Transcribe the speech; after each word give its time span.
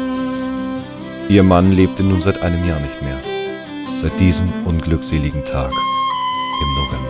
Ihr 1.30 1.44
Mann 1.44 1.72
lebte 1.72 2.04
nun 2.04 2.22
seit 2.22 2.42
einem 2.42 2.68
Jahr 2.68 2.80
nicht 2.80 3.02
mehr, 3.02 3.20
seit 3.98 4.20
diesem 4.20 4.52
unglückseligen 4.66 5.44
Tag 5.46 5.72
im 5.72 6.70
November. 6.76 7.05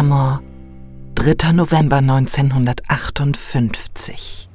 Clunamore, 0.00 0.40
3. 1.16 1.52
November 1.52 1.98
1958. 1.98 4.48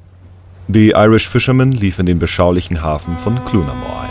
Die 0.66 0.90
Irish 0.90 1.28
Fisherman 1.28 1.70
lief 1.70 2.00
in 2.00 2.06
den 2.06 2.18
beschaulichen 2.18 2.82
Hafen 2.82 3.16
von 3.16 3.36
Clunamore 3.44 4.00
ein. 4.00 4.10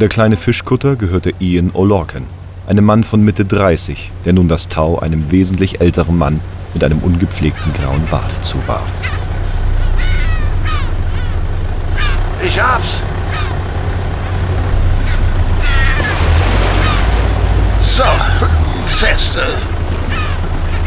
Der 0.00 0.08
kleine 0.08 0.38
Fischkutter 0.38 0.96
gehörte 0.96 1.34
Ian 1.38 1.72
O'Lorcan, 1.72 2.22
einem 2.66 2.86
Mann 2.86 3.04
von 3.04 3.22
Mitte 3.22 3.44
30, 3.44 4.10
der 4.24 4.32
nun 4.32 4.48
das 4.48 4.68
Tau 4.68 4.98
einem 5.00 5.30
wesentlich 5.30 5.82
älteren 5.82 6.16
Mann 6.16 6.40
mit 6.72 6.82
einem 6.82 7.00
ungepflegten 7.00 7.70
grauen 7.74 8.06
Bart 8.10 8.42
zuwarf. 8.42 8.90
Ich 12.42 12.58
hab's. 12.58 13.02
So, 17.82 18.04
feste. 18.86 19.42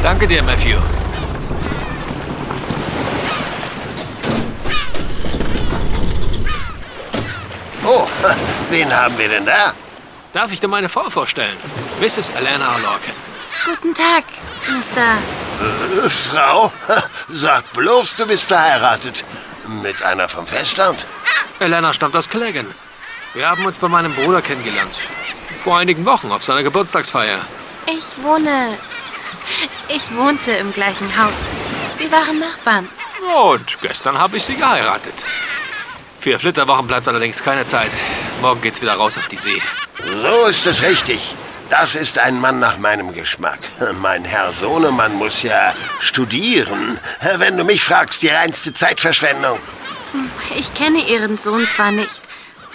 Danke 0.06 0.28
dir, 0.28 0.44
Matthew. 0.44 0.78
Oh, 7.84 8.08
wen 8.70 8.96
haben 8.96 9.18
wir 9.18 9.30
denn 9.30 9.48
da? 9.48 9.74
Darf 10.32 10.52
ich 10.52 10.60
dir 10.60 10.68
meine 10.68 10.90
Frau 10.90 11.10
vorstellen? 11.10 11.58
Mrs. 12.00 12.36
Alana 12.36 12.76
O'Lorcan. 12.76 13.16
Guten 13.66 13.96
Tag, 13.96 14.26
Mr. 14.68 16.06
Äh, 16.06 16.08
Frau, 16.08 16.72
sag 17.30 17.74
bloß, 17.74 18.16
du 18.18 18.28
bist 18.28 18.44
verheiratet. 18.44 19.26
Mit 19.82 20.04
einer 20.04 20.30
vom 20.30 20.46
Festland? 20.46 21.04
Alana 21.60 21.94
stammt 21.94 22.16
aus 22.16 22.30
Cleggan. 22.30 22.68
Wir 23.34 23.50
haben 23.50 23.66
uns 23.66 23.80
bei 23.80 23.88
meinem 23.88 24.14
Bruder 24.14 24.44
kennengelernt. 24.44 25.00
Vor 25.62 25.80
einigen 25.80 26.06
Wochen 26.06 26.32
auf 26.32 26.44
seiner 26.44 26.62
Geburtstagsfeier. 26.62 27.40
Ich 27.88 28.24
wohne. 28.24 28.78
Ich 29.88 30.16
wohnte 30.16 30.52
im 30.52 30.74
gleichen 30.74 31.16
Haus. 31.18 31.34
Wir 31.98 32.12
waren 32.12 32.40
Nachbarn. 32.40 32.90
Und 33.48 33.82
gestern 33.82 34.18
habe 34.18 34.38
ich 34.38 34.44
sie 34.44 34.56
geheiratet. 34.56 35.26
Für 36.20 36.40
Flitterwochen 36.40 36.88
bleibt 36.88 37.08
allerdings 37.08 37.44
keine 37.44 37.66
Zeit. 37.66 37.92
Morgen 38.42 38.62
geht's 38.62 38.82
wieder 38.82 38.96
raus 38.96 39.18
auf 39.18 39.28
die 39.28 39.38
See. 39.38 39.62
So 40.04 40.46
ist 40.46 40.66
es 40.66 40.82
richtig. 40.82 41.36
Das 41.70 41.96
ist 41.96 42.20
ein 42.20 42.40
Mann 42.40 42.60
nach 42.60 42.78
meinem 42.78 43.14
Geschmack. 43.14 43.60
Mein 44.02 44.24
Herr 44.24 44.54
Sohnemann 44.54 45.16
muss 45.16 45.42
ja 45.42 45.74
studieren. 46.00 47.00
Wenn 47.38 47.58
du 47.58 47.64
mich 47.64 47.84
fragst, 47.84 48.22
die 48.22 48.28
reinste 48.28 48.74
Zeitverschwendung. 48.74 49.60
Ich 50.58 50.74
kenne 50.76 51.00
Ihren 51.00 51.38
Sohn 51.38 51.68
zwar 51.68 51.92
nicht, 51.92 52.22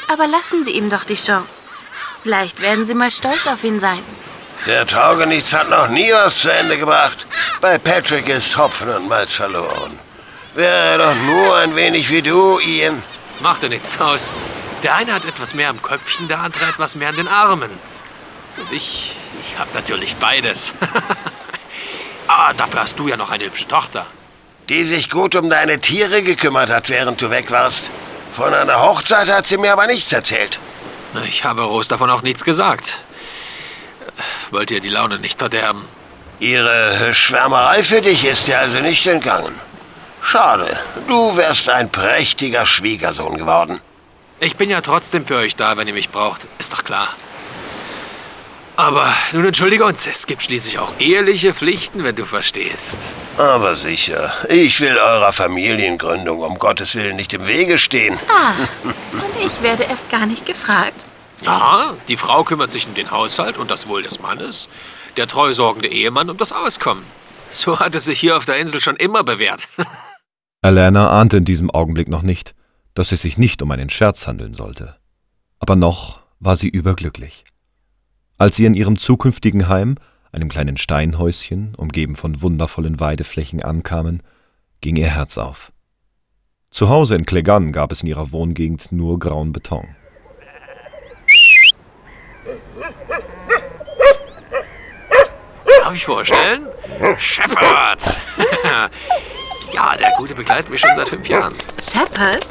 aber 0.08 0.26
lassen 0.26 0.64
Sie 0.64 0.72
ihm 0.72 0.90
doch 0.90 1.04
die 1.04 1.14
Chance. 1.14 1.62
Vielleicht 2.22 2.60
werden 2.60 2.84
Sie 2.84 2.94
mal 2.94 3.10
stolz 3.10 3.46
auf 3.46 3.62
ihn 3.64 3.80
sein. 3.80 4.02
Der 4.66 4.86
Taugenichts 4.86 5.54
hat 5.54 5.70
noch 5.70 5.88
nie 5.88 6.12
was 6.12 6.36
zu 6.36 6.50
Ende 6.50 6.76
gebracht. 6.76 7.26
Bei 7.62 7.78
Patrick 7.78 8.28
ist 8.28 8.56
Hopfen 8.58 8.90
und 8.90 9.08
Malz 9.08 9.32
verloren. 9.32 9.98
Wäre 10.54 10.70
er 10.70 10.98
doch 10.98 11.14
nur 11.14 11.56
ein 11.56 11.74
wenig 11.76 12.10
wie 12.10 12.20
du, 12.20 12.58
Ian. 12.58 13.02
Macht 13.40 13.62
dir 13.62 13.70
nichts 13.70 13.98
aus. 14.00 14.30
Der 14.82 14.94
eine 14.96 15.14
hat 15.14 15.24
etwas 15.24 15.54
mehr 15.54 15.70
am 15.70 15.80
Köpfchen, 15.80 16.28
der 16.28 16.40
andere 16.40 16.66
etwas 16.66 16.94
mehr 16.94 17.08
an 17.08 17.16
den 17.16 17.28
Armen. 17.28 17.70
Und 18.58 18.72
ich, 18.72 19.16
ich 19.40 19.58
habe 19.58 19.70
natürlich 19.72 20.16
beides. 20.16 20.74
Aber 22.26 22.52
dafür 22.56 22.80
hast 22.80 22.98
du 22.98 23.08
ja 23.08 23.16
noch 23.16 23.30
eine 23.30 23.44
hübsche 23.44 23.66
Tochter. 23.66 24.06
Die 24.68 24.84
sich 24.84 25.08
gut 25.08 25.36
um 25.36 25.48
deine 25.48 25.80
Tiere 25.80 26.22
gekümmert 26.22 26.68
hat, 26.68 26.90
während 26.90 27.20
du 27.22 27.30
weg 27.30 27.50
warst. 27.50 27.90
Von 28.36 28.52
einer 28.52 28.80
Hochzeit 28.82 29.28
hat 29.30 29.46
sie 29.46 29.56
mir 29.56 29.72
aber 29.72 29.86
nichts 29.86 30.12
erzählt. 30.12 30.58
Ich 31.26 31.44
habe 31.44 31.62
Rose 31.62 31.88
davon 31.88 32.10
auch 32.10 32.22
nichts 32.22 32.44
gesagt. 32.44 33.04
Wollt 34.50 34.70
ihr 34.70 34.80
die 34.80 34.88
Laune 34.88 35.18
nicht 35.18 35.38
verderben? 35.38 35.84
Ihre 36.38 37.12
Schwärmerei 37.14 37.82
für 37.82 38.00
dich 38.00 38.24
ist 38.24 38.46
dir 38.46 38.58
also 38.58 38.78
nicht 38.80 39.06
entgangen. 39.06 39.54
Schade, 40.22 40.78
du 41.06 41.36
wärst 41.36 41.68
ein 41.68 41.90
prächtiger 41.90 42.64
Schwiegersohn 42.66 43.36
geworden. 43.36 43.80
Ich 44.40 44.56
bin 44.56 44.70
ja 44.70 44.80
trotzdem 44.80 45.26
für 45.26 45.36
euch 45.36 45.56
da, 45.56 45.76
wenn 45.76 45.88
ihr 45.88 45.94
mich 45.94 46.08
braucht. 46.08 46.46
Ist 46.58 46.72
doch 46.72 46.84
klar. 46.84 47.08
Aber 48.76 49.12
nun 49.32 49.44
entschuldige 49.44 49.84
uns, 49.84 50.06
es 50.06 50.26
gibt 50.26 50.42
schließlich 50.42 50.78
auch 50.78 50.92
eheliche 50.98 51.52
Pflichten, 51.52 52.02
wenn 52.02 52.16
du 52.16 52.24
verstehst. 52.24 52.96
Aber 53.36 53.76
sicher, 53.76 54.32
ich 54.48 54.80
will 54.80 54.96
eurer 54.96 55.34
Familiengründung 55.34 56.40
um 56.40 56.58
Gottes 56.58 56.94
Willen 56.94 57.16
nicht 57.16 57.34
im 57.34 57.46
Wege 57.46 57.76
stehen. 57.76 58.18
Ah, 58.28 58.54
und 59.12 59.46
ich 59.46 59.60
werde 59.60 59.82
erst 59.82 60.08
gar 60.08 60.24
nicht 60.24 60.46
gefragt. 60.46 61.04
Ja, 61.42 61.94
die 62.08 62.16
Frau 62.16 62.44
kümmert 62.44 62.70
sich 62.70 62.86
um 62.86 62.94
den 62.94 63.10
Haushalt 63.10 63.58
und 63.58 63.70
das 63.70 63.88
Wohl 63.88 64.02
des 64.02 64.20
Mannes, 64.20 64.68
der 65.16 65.26
treu 65.26 65.52
sorgende 65.52 65.88
Ehemann 65.88 66.30
um 66.30 66.36
das 66.36 66.52
Auskommen. 66.52 67.04
So 67.48 67.80
hat 67.80 67.94
es 67.94 68.04
sich 68.04 68.20
hier 68.20 68.36
auf 68.36 68.44
der 68.44 68.58
Insel 68.58 68.80
schon 68.80 68.96
immer 68.96 69.24
bewährt. 69.24 69.68
Alana 70.62 71.10
ahnte 71.10 71.38
in 71.38 71.44
diesem 71.44 71.70
Augenblick 71.70 72.08
noch 72.08 72.22
nicht, 72.22 72.54
dass 72.94 73.12
es 73.12 73.22
sich 73.22 73.38
nicht 73.38 73.62
um 73.62 73.70
einen 73.70 73.90
Scherz 73.90 74.26
handeln 74.26 74.54
sollte. 74.54 74.96
Aber 75.58 75.74
noch 75.74 76.20
war 76.38 76.56
sie 76.56 76.68
überglücklich. 76.68 77.44
Als 78.38 78.56
sie 78.56 78.66
in 78.66 78.74
ihrem 78.74 78.98
zukünftigen 78.98 79.68
Heim, 79.68 79.96
einem 80.32 80.48
kleinen 80.48 80.76
Steinhäuschen, 80.76 81.74
umgeben 81.74 82.14
von 82.14 82.40
wundervollen 82.42 83.00
Weideflächen, 83.00 83.62
ankamen, 83.62 84.22
ging 84.80 84.96
ihr 84.96 85.08
Herz 85.08 85.38
auf. 85.38 85.72
Zu 86.70 86.88
Hause 86.88 87.16
in 87.16 87.26
Clegan 87.26 87.72
gab 87.72 87.90
es 87.90 88.02
in 88.02 88.08
ihrer 88.08 88.30
Wohngegend 88.30 88.92
nur 88.92 89.18
grauen 89.18 89.52
Beton. 89.52 89.88
Darf 95.90 95.96
ich 95.96 96.04
vorstellen? 96.04 96.68
Shepard! 97.18 98.20
ja, 99.72 99.96
der 99.96 100.12
Gute 100.18 100.36
begleitet 100.36 100.70
mich 100.70 100.80
schon 100.80 100.94
seit 100.94 101.08
fünf 101.08 101.28
Jahren. 101.28 101.52
Shepard? 101.82 102.46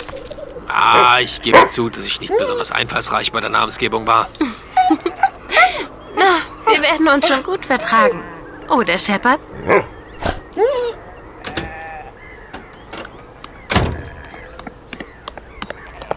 Ah, 0.68 1.19
ich 1.21 1.41
gebe 1.41 1.65
zu, 1.69 1.89
dass 1.89 2.06
ich 2.06 2.19
nicht 2.19 2.38
besonders 2.38 2.74
einfallsreich 2.74 3.31
bei 3.31 3.39
der 3.39 3.50
Namensgebung 3.50 4.06
war. 4.06 4.27
Na, 6.18 6.39
wir 6.69 6.81
werden 6.81 7.07
uns 7.07 7.30
schon 7.30 7.41
gut 7.41 7.65
vertragen. 7.65 8.25
Oder, 8.68 8.97
Shepard? 8.97 9.39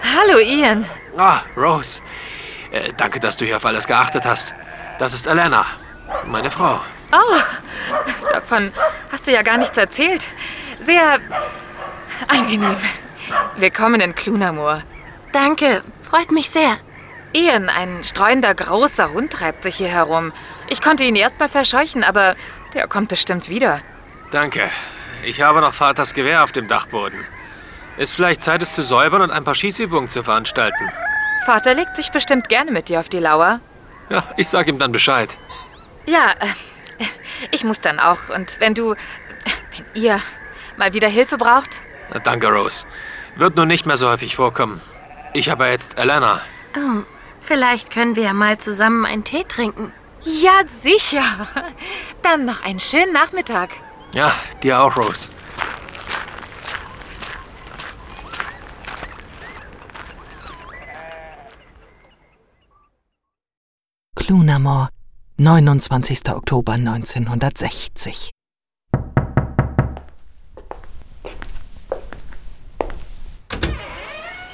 Hallo, 0.02 0.40
Ian. 0.40 0.84
Ah, 1.16 1.42
Rose. 1.56 2.02
Äh, 2.72 2.92
danke, 2.96 3.20
dass 3.20 3.36
du 3.36 3.44
hier 3.44 3.58
auf 3.58 3.64
alles 3.64 3.86
geachtet 3.86 4.26
hast. 4.26 4.56
Das 4.98 5.14
ist 5.14 5.28
Elena, 5.28 5.64
meine 6.26 6.50
Frau. 6.50 6.80
Oh, 7.12 7.38
davon 8.30 8.72
hast 9.10 9.26
du 9.26 9.32
ja 9.32 9.42
gar 9.42 9.58
nichts 9.58 9.76
erzählt. 9.76 10.28
Sehr 10.80 11.18
angenehm. 12.28 12.76
Willkommen 13.56 14.00
in 14.00 14.14
Clunamore. 14.14 14.82
Danke, 15.32 15.82
freut 16.00 16.32
mich 16.32 16.50
sehr. 16.50 16.78
Ian, 17.34 17.68
ein 17.68 18.02
streuender 18.02 18.54
großer 18.54 19.12
Hund 19.12 19.32
treibt 19.32 19.62
sich 19.62 19.76
hier 19.76 19.88
herum. 19.88 20.32
Ich 20.68 20.80
konnte 20.80 21.04
ihn 21.04 21.16
erst 21.16 21.38
mal 21.38 21.48
verscheuchen, 21.48 22.02
aber 22.02 22.34
der 22.74 22.88
kommt 22.88 23.08
bestimmt 23.08 23.48
wieder. 23.48 23.80
Danke. 24.30 24.70
Ich 25.24 25.40
habe 25.42 25.60
noch 25.60 25.74
Vaters 25.74 26.14
Gewehr 26.14 26.42
auf 26.42 26.52
dem 26.52 26.66
Dachboden. 26.66 27.24
Ist 27.96 28.14
vielleicht 28.14 28.42
Zeit, 28.42 28.62
es 28.62 28.72
zu 28.72 28.82
säubern 28.82 29.22
und 29.22 29.30
ein 29.30 29.44
paar 29.44 29.54
Schießübungen 29.54 30.08
zu 30.08 30.22
veranstalten. 30.22 30.90
Vater 31.44 31.74
legt 31.74 31.94
sich 31.96 32.10
bestimmt 32.10 32.48
gerne 32.48 32.70
mit 32.70 32.88
dir 32.88 33.00
auf 33.00 33.08
die 33.08 33.18
Lauer. 33.18 33.60
Ja, 34.08 34.24
ich 34.36 34.48
sag 34.48 34.66
ihm 34.66 34.78
dann 34.78 34.92
Bescheid. 34.92 35.38
Ja, 36.06 36.32
äh, 36.40 36.46
ich 37.50 37.64
muss 37.64 37.80
dann 37.80 37.98
auch. 37.98 38.28
Und 38.28 38.60
wenn 38.60 38.74
du, 38.74 38.90
wenn 38.94 40.02
ihr 40.02 40.20
mal 40.76 40.92
wieder 40.94 41.08
Hilfe 41.08 41.36
braucht, 41.36 41.82
Na, 42.12 42.18
danke, 42.20 42.48
Rose. 42.48 42.86
Wird 43.36 43.56
nun 43.56 43.68
nicht 43.68 43.86
mehr 43.86 43.96
so 43.96 44.08
häufig 44.08 44.36
vorkommen. 44.36 44.80
Ich 45.32 45.48
habe 45.48 45.66
jetzt 45.66 45.98
Elena. 45.98 46.42
Oh, 46.76 47.02
vielleicht 47.40 47.92
können 47.92 48.16
wir 48.16 48.24
ja 48.24 48.32
mal 48.34 48.58
zusammen 48.58 49.06
einen 49.06 49.24
Tee 49.24 49.44
trinken. 49.44 49.92
Ja, 50.22 50.60
sicher. 50.66 51.24
Dann 52.22 52.44
noch 52.44 52.62
einen 52.62 52.80
schönen 52.80 53.12
Nachmittag. 53.12 53.70
Ja, 54.14 54.32
dir 54.62 54.80
auch, 54.80 54.96
Rose. 54.96 55.30
Clunamore, 64.16 64.88
29. 65.42 66.20
Oktober 66.28 66.74
1960. 66.74 68.30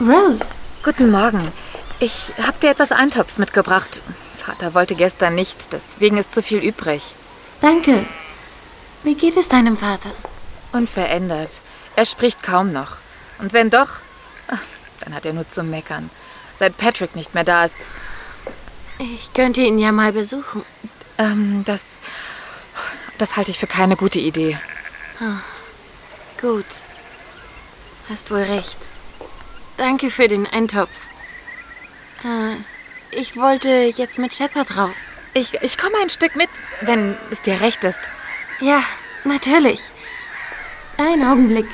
Rose, 0.01 0.55
Guten 0.83 1.11
Morgen. 1.11 1.53
Ich 2.01 2.33
hab 2.43 2.59
dir 2.61 2.71
etwas 2.71 2.91
Eintopf 2.93 3.37
mitgebracht. 3.37 4.01
Vater 4.39 4.73
wollte 4.73 4.95
gestern 4.95 5.35
nichts, 5.35 5.69
deswegen 5.69 6.17
ist 6.17 6.33
zu 6.33 6.43
viel 6.43 6.61
übrig. 6.61 7.15
danke. 7.61 8.07
Wie 9.03 9.15
geht 9.15 9.37
es 9.37 9.51
deinem 9.51 9.77
Vater? 9.77 10.13
Unverändert. 10.73 11.61
Er 11.97 12.07
spricht 12.07 12.43
kaum 12.43 12.73
noch. 12.73 12.97
Und 13.39 13.53
wenn 13.53 13.69
doch, 13.69 13.91
ah, 14.49 14.57
dann 15.01 15.13
hat 15.15 15.27
er 15.27 15.35
nur 15.35 15.47
zu 15.51 15.63
meckern. 15.63 16.09
Seit 16.57 16.79
Patrick 16.79 17.15
nicht 17.15 17.35
mehr 17.35 17.45
da 17.45 17.67
ist. 17.67 17.75
Ich 18.99 19.33
könnte 19.33 19.61
ihn 19.61 19.79
ja 19.79 19.93
mal 19.93 20.13
besuchen. 20.13 20.65
Ähm, 21.19 21.63
das. 21.65 21.99
Das 23.17 23.37
halte 23.37 23.51
ich 23.51 23.59
für 23.59 23.67
keine 23.67 23.97
gute 23.97 24.21
Idee. 24.21 24.59
Gut. 26.41 26.67
Hast 28.09 28.31
wohl 28.31 28.43
recht. 28.43 28.79
Danke 29.77 30.11
für 30.11 30.29
den 30.29 30.47
Eintopf. 30.47 30.91
Äh, 32.25 32.57
ich 33.11 33.37
wollte 33.37 33.69
jetzt 33.69 34.19
mit 34.19 34.35
Shepard 34.35 34.77
raus. 34.77 34.91
Ich, 35.35 35.55
ich 35.63 35.79
komme 35.79 35.97
ein 36.01 36.11
Stück 36.11 36.37
mit, 36.37 36.49
wenn 36.81 37.17
es 37.31 37.43
dir 37.43 37.61
recht 37.61 37.85
ist. 37.85 38.01
Ja, 38.61 38.83
natürlich. 39.25 39.81
Einen 40.97 41.25
Augenblick. 41.25 41.67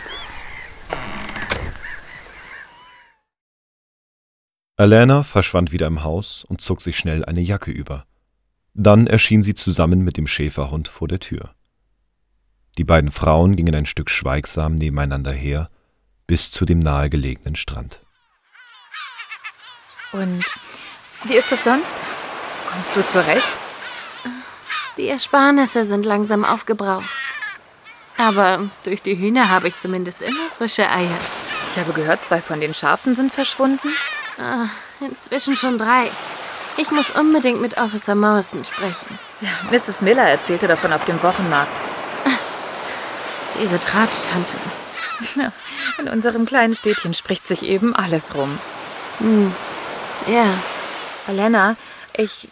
Alana 4.77 5.23
verschwand 5.23 5.71
wieder 5.71 5.87
im 5.87 6.03
Haus 6.03 6.45
und 6.49 6.61
zog 6.61 6.83
sich 6.83 6.99
schnell 6.99 7.25
eine 7.25 7.41
Jacke 7.41 7.71
über. 7.71 8.07
Dann 8.75 9.07
erschien 9.07 9.45
sie 9.45 9.55
zusammen 9.55 10.01
mit 10.01 10.17
dem 10.17 10.27
Schäferhund 10.27 10.89
vor 10.89 11.07
der 11.07 11.21
Tür. 11.21 11.55
Die 12.77 12.83
beiden 12.83 13.13
Frauen 13.13 13.55
gingen 13.55 13.75
ein 13.77 13.87
Stück 13.87 14.11
schweigsam 14.11 14.75
nebeneinander 14.75 15.31
her, 15.31 15.71
bis 16.27 16.51
zu 16.51 16.65
dem 16.65 16.81
nahegelegenen 16.81 17.55
Strand. 17.55 18.01
Und 20.11 20.45
wie 21.25 21.35
ist 21.35 21.53
es 21.53 21.63
sonst? 21.63 22.03
Kommst 22.69 22.97
du 22.97 23.07
zurecht? 23.07 23.53
Die 24.97 25.07
Ersparnisse 25.07 25.85
sind 25.85 26.05
langsam 26.05 26.45
aufgebraucht. 26.45 27.09
Aber 28.17 28.69
durch 28.83 29.03
die 29.03 29.19
Hühner 29.19 29.51
habe 29.51 29.69
ich 29.69 29.77
zumindest 29.77 30.21
immer 30.23 30.49
frische 30.57 30.89
Eier. 30.91 31.19
Ich 31.71 31.79
habe 31.79 31.93
gehört, 31.93 32.25
zwei 32.25 32.41
von 32.41 32.61
den 32.61 32.75
Schafen 32.75 33.15
sind 33.15 33.33
verschwunden. 33.33 33.89
Ah, 34.39 34.67
inzwischen 35.01 35.57
schon 35.57 35.79
drei. 35.79 36.11
Ich 36.77 36.91
muss 36.91 37.11
unbedingt 37.11 37.61
mit 37.61 37.77
Officer 37.79 38.15
Morrison 38.15 38.65
sprechen. 38.65 39.19
Mrs. 39.71 40.03
Miller 40.03 40.25
erzählte 40.25 40.67
davon 40.67 40.93
auf 40.93 41.05
dem 41.05 41.23
Wochenmarkt. 41.23 41.71
Diese 43.63 43.79
Drahtstante. 43.79 44.57
In 45.99 46.09
unserem 46.09 46.47
kleinen 46.47 46.75
Städtchen 46.75 47.15
spricht 47.15 47.47
sich 47.47 47.63
eben 47.65 47.95
alles 47.95 48.35
rum. 48.35 48.59
Ja, 50.27 50.47
Elena, 51.29 51.77
ich. 52.17 52.49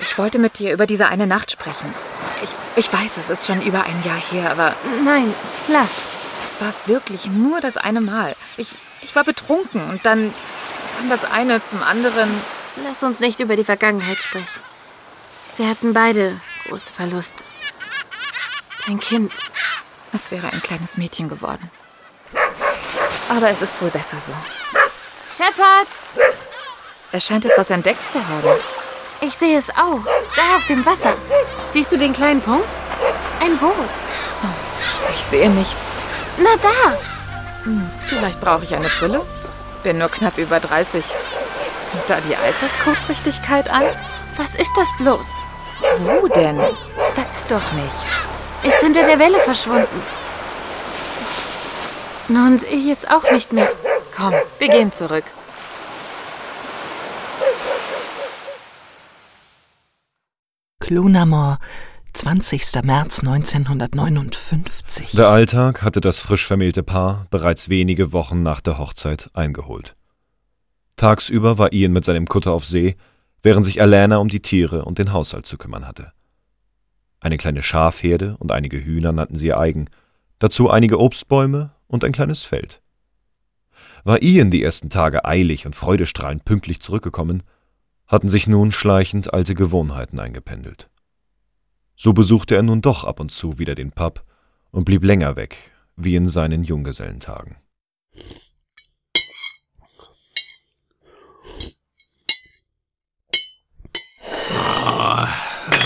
Ich 0.00 0.18
wollte 0.18 0.40
mit 0.40 0.58
dir 0.58 0.72
über 0.72 0.86
diese 0.86 1.06
eine 1.06 1.26
Nacht 1.26 1.52
sprechen. 1.52 1.94
Ich, 2.42 2.50
ich 2.76 2.92
weiß, 2.92 3.16
es 3.16 3.30
ist 3.30 3.46
schon 3.46 3.62
über 3.62 3.84
ein 3.84 4.02
Jahr 4.04 4.20
her, 4.32 4.50
aber 4.50 4.74
nein, 5.04 5.32
lass. 5.68 5.94
es 6.42 6.60
war 6.60 6.74
wirklich 6.86 7.26
nur 7.26 7.60
das 7.60 7.76
eine 7.76 8.00
Mal. 8.00 8.34
Ich, 8.56 8.68
ich 9.02 9.14
war 9.14 9.22
betrunken 9.22 9.88
und 9.88 10.04
dann 10.04 10.34
kam 10.96 11.08
das 11.08 11.24
eine 11.24 11.62
zum 11.64 11.82
anderen. 11.82 12.30
Lass 12.84 13.02
uns 13.02 13.20
nicht 13.20 13.40
über 13.40 13.56
die 13.56 13.64
Vergangenheit 13.64 14.18
sprechen. 14.22 14.60
Wir 15.56 15.68
hatten 15.68 15.92
beide 15.92 16.40
große 16.68 16.92
Verluste. 16.92 17.44
Ein 18.86 19.00
Kind. 19.00 19.32
Es 20.12 20.30
wäre 20.30 20.52
ein 20.52 20.62
kleines 20.62 20.96
Mädchen 20.96 21.28
geworden. 21.28 21.70
Aber 23.28 23.48
es 23.48 23.62
ist 23.62 23.80
wohl 23.80 23.90
besser 23.90 24.18
so. 24.20 24.32
Shepard! 25.30 25.88
Er 27.12 27.20
scheint 27.20 27.44
etwas 27.44 27.70
entdeckt 27.70 28.08
zu 28.08 28.18
haben. 28.26 28.48
Ich 29.20 29.34
sehe 29.34 29.56
es 29.56 29.70
auch. 29.70 30.00
Da 30.36 30.56
auf 30.56 30.66
dem 30.66 30.84
Wasser. 30.84 31.16
Siehst 31.66 31.92
du 31.92 31.96
den 31.96 32.12
kleinen 32.12 32.40
Punkt? 32.40 32.68
Ein 33.40 33.56
Boot. 33.58 33.74
Ich 35.14 35.20
sehe 35.20 35.48
nichts. 35.48 35.92
Na 36.38 36.56
da! 36.60 36.98
Vielleicht 38.08 38.40
brauche 38.40 38.64
ich 38.64 38.74
eine 38.74 38.88
Brille. 38.88 39.24
Bin 39.84 39.98
nur 39.98 40.08
knapp 40.08 40.38
über 40.38 40.60
30. 40.60 41.04
Kommt 41.90 42.08
da 42.08 42.18
die 42.22 42.34
Alterskurzsichtigkeit 42.34 43.68
an? 43.68 43.84
Was 44.34 44.54
ist 44.54 44.72
das 44.76 44.88
bloß? 44.98 45.26
Wo 45.98 46.26
denn? 46.26 46.56
Da 46.56 47.22
ist 47.30 47.50
doch 47.50 47.72
nichts. 47.72 48.28
Ist 48.62 48.80
hinter 48.80 49.04
der 49.04 49.18
Welle 49.18 49.38
verschwunden. 49.40 50.02
Nun 52.28 52.58
sehe 52.58 52.70
ich 52.70 52.88
es 52.88 53.06
auch 53.06 53.30
nicht 53.30 53.52
mehr. 53.52 53.70
Komm, 54.16 54.32
wir 54.58 54.68
gehen 54.68 54.90
zurück. 54.90 55.24
Clunamore, 60.80 61.58
20. 62.14 62.84
März 62.84 63.20
1959. 63.20 65.12
Der 65.12 65.28
Alltag 65.28 65.82
hatte 65.82 66.00
das 66.00 66.20
frisch 66.20 66.46
vermählte 66.46 66.84
Paar 66.84 67.26
bereits 67.30 67.68
wenige 67.68 68.12
Wochen 68.12 68.44
nach 68.44 68.60
der 68.60 68.78
Hochzeit 68.78 69.30
eingeholt. 69.34 69.96
Tagsüber 70.94 71.58
war 71.58 71.72
Ian 71.72 71.92
mit 71.92 72.04
seinem 72.04 72.26
Kutter 72.26 72.52
auf 72.52 72.66
See, 72.66 72.94
während 73.42 73.66
sich 73.66 73.82
Alana 73.82 74.18
um 74.18 74.28
die 74.28 74.40
Tiere 74.40 74.84
und 74.84 74.98
den 74.98 75.12
Haushalt 75.12 75.44
zu 75.44 75.58
kümmern 75.58 75.88
hatte. 75.88 76.12
Eine 77.18 77.36
kleine 77.36 77.64
Schafherde 77.64 78.36
und 78.38 78.52
einige 78.52 78.78
Hühner 78.78 79.10
nannten 79.10 79.34
sie 79.34 79.48
ihr 79.48 79.58
eigen, 79.58 79.90
dazu 80.38 80.70
einige 80.70 81.00
Obstbäume 81.00 81.72
und 81.88 82.04
ein 82.04 82.12
kleines 82.12 82.44
Feld. 82.44 82.80
War 84.04 84.22
Ian 84.22 84.52
die 84.52 84.62
ersten 84.62 84.88
Tage 84.88 85.24
eilig 85.24 85.66
und 85.66 85.74
freudestrahlend 85.74 86.44
pünktlich 86.44 86.80
zurückgekommen, 86.80 87.42
hatten 88.06 88.28
sich 88.28 88.46
nun 88.46 88.70
schleichend 88.70 89.34
alte 89.34 89.56
Gewohnheiten 89.56 90.20
eingependelt. 90.20 90.88
So 92.04 92.12
besuchte 92.12 92.54
er 92.54 92.62
nun 92.62 92.82
doch 92.82 93.04
ab 93.04 93.18
und 93.18 93.30
zu 93.30 93.58
wieder 93.58 93.74
den 93.74 93.90
Pub 93.90 94.24
und 94.72 94.84
blieb 94.84 95.04
länger 95.04 95.36
weg, 95.36 95.72
wie 95.96 96.16
in 96.16 96.28
seinen 96.28 96.62
Junggesellentagen. 96.62 97.56
Oh, 104.50 105.24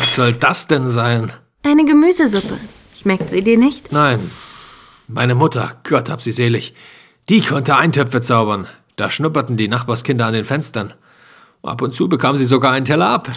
was 0.00 0.16
soll 0.16 0.32
das 0.32 0.66
denn 0.66 0.88
sein? 0.88 1.32
Eine 1.62 1.84
Gemüsesuppe. 1.84 2.58
Schmeckt 3.00 3.30
sie 3.30 3.42
dir 3.42 3.56
nicht? 3.56 3.92
Nein. 3.92 4.32
Meine 5.06 5.36
Mutter, 5.36 5.80
Gott 5.88 6.10
hab 6.10 6.20
sie 6.20 6.32
selig, 6.32 6.74
die 7.28 7.42
konnte 7.42 7.76
Eintöpfe 7.76 8.20
zaubern. 8.20 8.66
Da 8.96 9.08
schnupperten 9.08 9.56
die 9.56 9.68
Nachbarskinder 9.68 10.26
an 10.26 10.32
den 10.32 10.44
Fenstern. 10.44 10.94
Ab 11.62 11.80
und 11.80 11.94
zu 11.94 12.08
bekam 12.08 12.34
sie 12.34 12.46
sogar 12.46 12.72
einen 12.72 12.84
Teller 12.84 13.08
ab. 13.08 13.30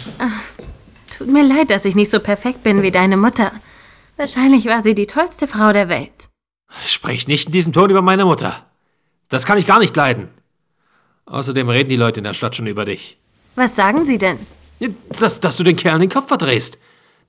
Tut 1.22 1.32
mir 1.32 1.44
leid, 1.44 1.70
dass 1.70 1.84
ich 1.84 1.94
nicht 1.94 2.10
so 2.10 2.18
perfekt 2.18 2.64
bin 2.64 2.82
wie 2.82 2.90
deine 2.90 3.16
Mutter. 3.16 3.52
Wahrscheinlich 4.16 4.66
war 4.66 4.82
sie 4.82 4.96
die 4.96 5.06
tollste 5.06 5.46
Frau 5.46 5.72
der 5.72 5.88
Welt. 5.88 6.28
Sprich 6.84 7.28
nicht 7.28 7.46
in 7.46 7.52
diesem 7.52 7.72
Ton 7.72 7.90
über 7.90 8.02
meine 8.02 8.24
Mutter. 8.24 8.66
Das 9.28 9.46
kann 9.46 9.56
ich 9.56 9.64
gar 9.68 9.78
nicht 9.78 9.94
leiden. 9.94 10.26
Außerdem 11.26 11.68
reden 11.68 11.90
die 11.90 11.96
Leute 11.96 12.18
in 12.18 12.24
der 12.24 12.34
Stadt 12.34 12.56
schon 12.56 12.66
über 12.66 12.84
dich. 12.84 13.18
Was 13.54 13.76
sagen 13.76 14.04
sie 14.04 14.18
denn? 14.18 14.36
Dass, 15.20 15.38
dass 15.38 15.56
du 15.56 15.62
den 15.62 15.76
Kerl 15.76 16.00
den 16.00 16.08
Kopf 16.08 16.26
verdrehst. 16.26 16.78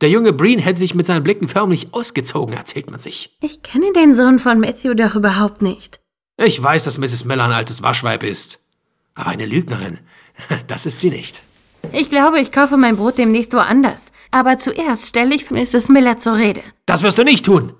Der 0.02 0.10
junge 0.10 0.34
Breen 0.34 0.58
hätte 0.58 0.80
dich 0.80 0.96
mit 0.96 1.06
seinen 1.06 1.22
Blicken 1.22 1.48
förmlich 1.48 1.94
ausgezogen, 1.94 2.56
erzählt 2.56 2.90
man 2.90 3.00
sich. 3.00 3.38
Ich 3.42 3.62
kenne 3.62 3.94
den 3.94 4.16
Sohn 4.16 4.40
von 4.40 4.60
Matthew 4.60 4.96
doch 4.96 5.14
überhaupt 5.14 5.62
nicht. 5.62 6.00
Ich 6.38 6.62
weiß, 6.64 6.86
dass 6.86 6.98
Mrs. 6.98 7.26
Miller 7.26 7.44
ein 7.44 7.52
altes 7.52 7.84
Waschweib 7.84 8.24
ist. 8.24 8.68
Aber 9.14 9.30
eine 9.30 9.46
Lügnerin, 9.46 10.00
das 10.68 10.88
ist 10.88 11.00
sie 11.00 11.12
nicht. 11.12 11.44
Ich 11.92 12.10
glaube, 12.10 12.40
ich 12.40 12.52
kaufe 12.52 12.78
mein 12.78 12.96
Brot 12.96 13.18
demnächst 13.18 13.54
woanders. 13.54 14.12
Aber 14.32 14.58
zuerst 14.58 15.08
stelle 15.08 15.36
ich 15.36 15.52
Mrs. 15.52 15.90
Miller 15.90 16.18
zur 16.18 16.38
Rede. 16.38 16.62
Das 16.86 17.04
wirst 17.04 17.18
du 17.18 17.24
nicht 17.24 17.46
tun. 17.46 17.74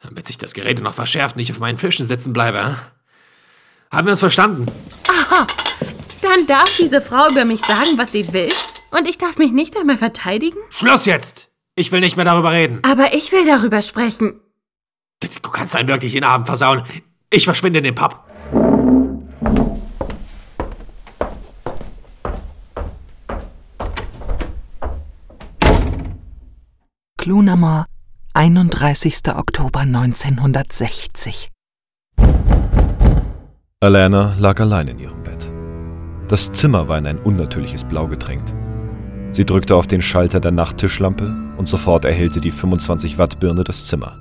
Damit 0.00 0.26
sich 0.26 0.38
das 0.38 0.54
Gerede 0.54 0.82
noch 0.82 0.94
verschärft 0.94 1.36
und 1.36 1.42
ich 1.42 1.50
auf 1.50 1.58
meinen 1.60 1.78
Fischen 1.78 2.06
sitzen 2.06 2.32
bleibe. 2.32 2.64
Hm? 2.64 2.76
Haben 3.90 4.06
wir 4.06 4.10
uns 4.10 4.20
verstanden? 4.20 4.66
Dann 6.22 6.46
darf 6.46 6.76
diese 6.76 7.00
Frau 7.00 7.28
über 7.30 7.44
mich 7.44 7.64
sagen, 7.64 7.96
was 7.96 8.12
sie 8.12 8.32
will. 8.32 8.50
Und 8.90 9.08
ich 9.08 9.18
darf 9.18 9.38
mich 9.38 9.52
nicht 9.52 9.76
einmal 9.76 9.98
verteidigen? 9.98 10.58
Schluss 10.70 11.06
jetzt! 11.06 11.48
Ich 11.74 11.92
will 11.92 12.00
nicht 12.00 12.16
mehr 12.16 12.24
darüber 12.24 12.52
reden. 12.52 12.80
Aber 12.82 13.14
ich 13.14 13.30
will 13.30 13.46
darüber 13.46 13.82
sprechen. 13.82 14.40
Du 15.20 15.50
kannst 15.50 15.76
einen 15.76 15.88
wirklich 15.88 16.12
den 16.12 16.24
Abend 16.24 16.46
versauen. 16.46 16.82
Ich 17.30 17.44
verschwinde 17.44 17.78
in 17.78 17.84
den 17.84 17.94
Pub. 17.94 18.24
Clunamore, 27.28 27.84
31. 28.32 29.20
Oktober 29.36 29.80
1960. 29.80 31.50
Alana 33.80 34.34
lag 34.38 34.58
allein 34.60 34.88
in 34.88 34.98
ihrem 34.98 35.22
Bett. 35.22 35.52
Das 36.28 36.50
Zimmer 36.50 36.88
war 36.88 36.96
in 36.96 37.06
ein 37.06 37.18
unnatürliches 37.18 37.84
Blau 37.84 38.06
getränkt. 38.06 38.54
Sie 39.32 39.44
drückte 39.44 39.76
auf 39.76 39.86
den 39.86 40.00
Schalter 40.00 40.40
der 40.40 40.52
Nachttischlampe 40.52 41.36
und 41.58 41.68
sofort 41.68 42.06
erhellte 42.06 42.40
die 42.40 42.50
25 42.50 43.18
Watt 43.18 43.38
Birne 43.38 43.62
das 43.62 43.84
Zimmer. 43.84 44.16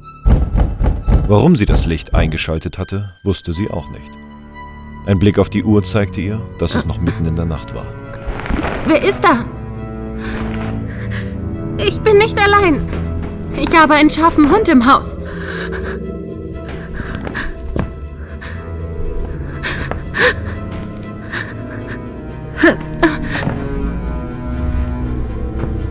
Warum 1.30 1.56
sie 1.56 1.66
das 1.66 1.86
Licht 1.86 2.14
eingeschaltet 2.14 2.78
hatte, 2.78 3.16
wusste 3.24 3.54
sie 3.54 3.72
auch 3.72 3.90
nicht. 3.92 4.12
Ein 5.06 5.20
Blick 5.20 5.40
auf 5.40 5.50
die 5.50 5.64
Uhr 5.64 5.82
zeigte 5.82 6.20
ihr, 6.20 6.42
dass 6.60 6.76
es 6.76 6.86
noch 6.86 7.00
mitten 7.00 7.26
in 7.26 7.38
der 7.38 7.46
Nacht 7.46 7.74
war. 7.74 7.88
Wer 8.86 9.02
ist 9.02 9.24
da? 9.24 9.46
Ich 11.78 12.02
bin 12.02 12.18
nicht 12.18 12.38
allein. 12.40 12.82
Ich 13.56 13.76
habe 13.78 13.94
einen 13.94 14.10
scharfen 14.10 14.52
Hund 14.52 14.68
im 14.70 14.92
Haus. 14.92 15.18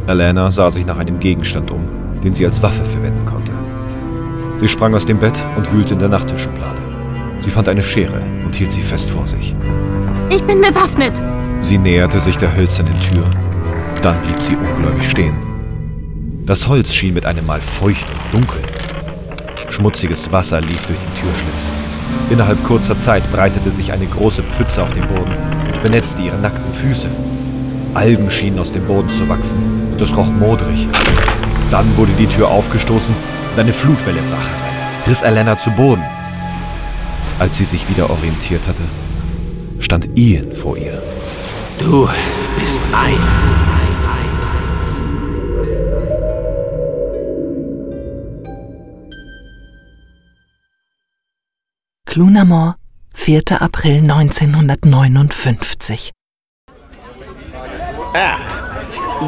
Alana 0.07 0.51
sah 0.51 0.71
sich 0.71 0.87
nach 0.87 0.99
einem 0.99 1.19
Gegenstand 1.19 1.71
um, 1.71 1.89
den 2.23 2.33
sie 2.33 2.47
als 2.47 2.63
Waffe 2.63 2.85
verwenden 2.85 3.25
konnte. 3.25 3.53
Sie 4.59 4.69
sprang 4.69 4.95
aus 4.95 5.05
dem 5.05 5.19
Bett 5.19 5.43
und 5.57 5.73
wühlte 5.73 5.95
in 5.95 6.01
der 6.01 6.09
Nachttischschublade. 6.09 6.81
Sie 7.41 7.51
fand 7.51 7.69
eine 7.69 7.83
Schere 7.83 8.23
und 8.45 8.55
hielt 8.55 8.73
sie 8.73 8.83
fest 8.83 9.11
vor 9.11 9.27
sich. 9.27 9.55
Ich 10.31 10.43
bin 10.45 10.61
bewaffnet. 10.61 11.13
Sie 11.61 11.79
näherte 11.79 12.21
sich 12.21 12.37
der 12.39 12.55
hölzernen 12.57 12.99
Tür. 13.01 13.25
Dann 14.03 14.21
blieb 14.23 14.41
sie 14.41 14.57
ungläubig 14.57 15.09
stehen. 15.11 15.46
Das 16.47 16.69
Holz 16.69 16.95
schien 16.95 17.13
mit 17.13 17.27
einem 17.27 17.45
Mal 17.45 17.61
feucht 17.61 18.07
und 18.09 18.35
dunkel. 18.35 18.63
Schmutziges 19.69 20.31
Wasser 20.31 20.61
lief 20.61 20.87
durch 20.87 20.97
den 20.97 21.15
Türschlitz. 21.21 21.67
Innerhalb 22.31 22.63
kurzer 22.63 22.97
Zeit 22.97 23.29
breitete 23.33 23.73
sich 23.73 23.93
eine 23.93 24.07
große 24.07 24.45
Pfütze 24.45 24.81
auf 24.81 24.93
dem 24.93 25.09
Boden 25.09 25.35
und 25.67 25.83
benetzte 25.83 26.23
ihre 26.23 26.39
nackten 26.39 26.73
Füße. 26.73 27.09
Algen 27.95 28.31
schienen 28.31 28.61
aus 28.61 28.71
dem 28.71 28.87
Boden 28.87 29.09
zu 29.09 29.29
wachsen 29.29 29.59
und 29.91 30.01
es 30.01 30.17
roch 30.17 30.31
modrig. 30.31 30.87
Dann 31.73 31.97
wurde 31.97 32.13
die 32.17 32.29
Tür 32.29 32.47
aufgestoßen 32.47 33.15
und 33.53 33.59
eine 33.59 33.73
Flutwelle 33.73 34.21
brach 34.31 34.47
herein, 34.47 35.09
riss 35.09 35.25
Alana 35.25 35.59
zu 35.59 35.73
Boden. 35.73 36.05
Als 37.41 37.57
sie 37.57 37.65
sich 37.65 37.89
wieder 37.89 38.09
orientiert 38.09 38.69
hatte, 38.69 38.85
stand 39.81 40.17
Ian 40.17 40.53
vor 40.53 40.77
ihr. 40.77 41.03
Du 41.81 42.09
bist 42.61 42.81
ein. 42.93 43.56
Clunamore, 52.17 52.77
4. 53.13 53.61
April 53.61 53.99
1959. 53.99 56.13
Ach, 58.15 58.41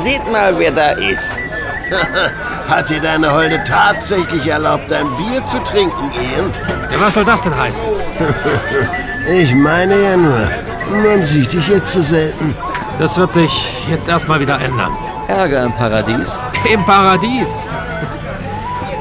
seht 0.02 0.32
mal, 0.32 0.58
wer 0.58 0.70
da 0.70 0.92
ist. 0.92 1.44
Hat 2.66 2.88
dir 2.88 2.98
deine 2.98 3.30
Holde 3.30 3.62
tatsächlich 3.68 4.46
erlaubt, 4.46 4.90
ein 4.90 5.06
Bier 5.18 5.46
zu 5.48 5.58
trinken, 5.58 6.12
Ian? 6.14 6.50
Ja, 6.90 6.98
was 6.98 7.12
soll 7.12 7.26
das 7.26 7.42
denn 7.42 7.54
heißen? 7.54 7.86
Ich 9.28 9.54
meine 9.54 10.02
ja 10.02 10.16
nur, 10.16 10.48
man 10.90 11.22
sieht 11.26 11.52
dich 11.52 11.68
jetzt 11.68 11.92
so 11.92 12.00
selten. 12.00 12.54
Das 12.98 13.18
wird 13.18 13.34
sich 13.34 13.86
jetzt 13.90 14.08
erstmal 14.08 14.40
wieder 14.40 14.58
ändern. 14.58 14.90
Ärger 15.26 15.64
im 15.64 15.72
Paradies? 15.72 16.38
Im 16.72 16.82
Paradies. 16.86 17.68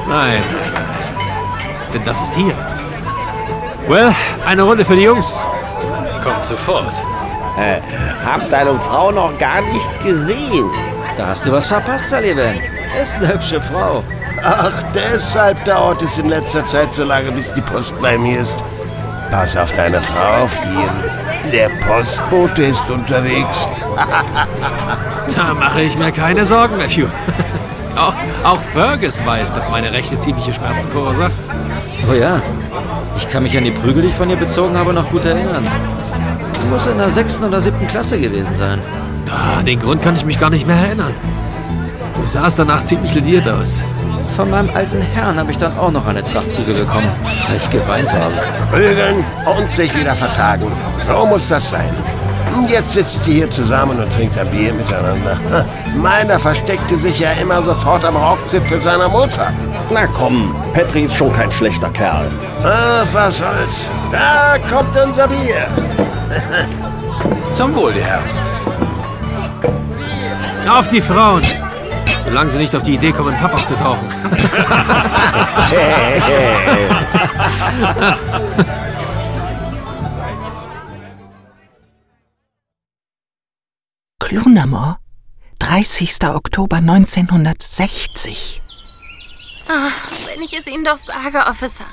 Nein. 0.09 0.43
Denn 1.93 2.03
das 2.03 2.19
ist 2.19 2.35
hier. 2.35 2.53
Well, 3.87 4.13
eine 4.45 4.63
Runde 4.63 4.83
für 4.83 4.95
die 4.95 5.03
Jungs. 5.03 5.45
Kommt 6.21 6.45
sofort. 6.45 6.93
Äh, 7.57 7.79
hab 8.25 8.49
deine 8.49 8.77
Frau 8.77 9.11
noch 9.11 9.37
gar 9.39 9.61
nicht 9.61 10.03
gesehen. 10.03 10.69
Da 11.15 11.27
hast 11.27 11.45
du 11.45 11.51
was 11.53 11.67
verpasst, 11.67 12.09
Sullivan. 12.09 12.57
Ist 13.01 13.17
eine 13.17 13.33
hübsche 13.33 13.61
Frau. 13.61 14.03
Ach, 14.43 14.71
deshalb 14.93 15.63
dauert 15.63 16.01
es 16.03 16.17
in 16.17 16.27
letzter 16.27 16.65
Zeit 16.65 16.93
so 16.93 17.05
lange, 17.05 17.31
bis 17.31 17.53
die 17.53 17.61
Post 17.61 17.93
bei 18.01 18.17
mir 18.17 18.41
ist. 18.41 18.55
Pass 19.31 19.55
auf 19.55 19.71
deine 19.71 20.01
Frau 20.01 20.43
auf, 20.43 20.51
Ian. 20.65 21.51
Der 21.51 21.69
Postbote 21.85 22.63
ist 22.63 22.89
unterwegs. 22.89 23.57
Da 25.35 25.53
mache 25.53 25.81
ich 25.81 25.95
mir 25.97 26.11
keine 26.11 26.45
Sorgen, 26.45 26.77
Matthew. 26.77 27.07
Auch, 27.97 28.13
auch 28.43 28.61
Fergus 28.73 29.25
weiß, 29.25 29.53
dass 29.53 29.69
meine 29.69 29.91
Rechte 29.91 30.19
ziemliche 30.19 30.53
Schmerzen 30.53 30.87
verursacht. 30.89 31.31
Oh 32.09 32.13
ja. 32.13 32.39
Ich 33.17 33.29
kann 33.29 33.43
mich 33.43 33.57
an 33.57 33.63
die 33.63 33.71
Prügel, 33.71 34.03
die 34.03 34.09
ich 34.09 34.15
von 34.15 34.29
ihr 34.29 34.35
bezogen 34.35 34.77
habe, 34.77 34.93
noch 34.93 35.09
gut 35.09 35.25
erinnern. 35.25 35.67
Du 36.61 36.67
musst 36.67 36.87
in 36.87 36.97
der 36.97 37.09
sechsten 37.09 37.45
oder 37.45 37.59
siebten 37.59 37.87
Klasse 37.87 38.19
gewesen 38.19 38.53
sein. 38.53 38.79
Ah, 39.29 39.63
den 39.63 39.79
Grund 39.79 40.01
kann 40.01 40.15
ich 40.15 40.25
mich 40.25 40.39
gar 40.39 40.49
nicht 40.49 40.67
mehr 40.67 40.75
erinnern. 40.75 41.13
Du 42.15 42.27
sahst 42.27 42.59
danach 42.59 42.83
ziemlich 42.83 43.13
lediert 43.15 43.47
aus. 43.47 43.83
Von 44.35 44.51
meinem 44.51 44.69
alten 44.75 45.01
Herrn 45.01 45.37
habe 45.37 45.51
ich 45.51 45.57
dann 45.57 45.75
auch 45.77 45.91
noch 45.91 46.05
eine 46.05 46.23
Trachtprügel 46.23 46.75
bekommen, 46.75 47.11
weil 47.47 47.57
ich 47.57 47.69
geweint 47.71 48.13
habe. 48.13 48.35
Prügeln 48.71 49.23
und 49.45 49.75
sich 49.75 49.99
wieder 49.99 50.13
vertragen. 50.13 50.67
So 51.07 51.25
muss 51.25 51.47
das 51.47 51.69
sein. 51.69 51.89
Und 52.57 52.71
Jetzt 52.71 52.93
sitzt 52.93 53.27
ihr 53.27 53.33
hier 53.33 53.51
zusammen 53.51 53.99
und 53.99 54.11
trinkt 54.11 54.37
ein 54.37 54.49
Bier 54.49 54.73
miteinander. 54.73 55.37
Meiner 55.95 56.39
versteckte 56.39 56.97
sich 56.97 57.19
ja 57.19 57.31
immer 57.33 57.61
sofort 57.61 58.03
am 58.03 58.15
Rockzipfel 58.15 58.81
seiner 58.81 59.07
Mutter. 59.07 59.53
Na 59.91 60.07
komm, 60.07 60.55
Patrick 60.73 61.05
ist 61.05 61.15
schon 61.15 61.31
kein 61.33 61.51
schlechter 61.51 61.89
Kerl. 61.89 62.27
Ach, 62.63 63.05
was 63.13 63.37
soll's. 63.37 63.85
Da 64.11 64.57
kommt 64.69 64.97
unser 64.97 65.27
Bier. 65.27 65.67
Zum 67.51 67.75
Wohl, 67.75 67.93
die 67.93 68.03
Herren. 68.03 68.23
Auf 70.67 70.87
die 70.87 71.01
Frauen! 71.01 71.43
Solange 72.25 72.49
sie 72.49 72.57
nicht 72.57 72.75
auf 72.75 72.83
die 72.83 72.95
Idee 72.95 73.11
kommen, 73.11 73.37
Papp 73.37 73.53
aufzutauchen. 73.53 74.07
Clunamore, 84.27 84.97
30. 85.59 86.27
Oktober 86.35 86.75
1960. 86.75 88.61
Ach, 89.69 90.11
wenn 90.25 90.41
ich 90.41 90.51
es 90.51 90.67
Ihnen 90.67 90.83
doch 90.83 90.97
sage, 90.97 91.45
Officer. 91.45 91.85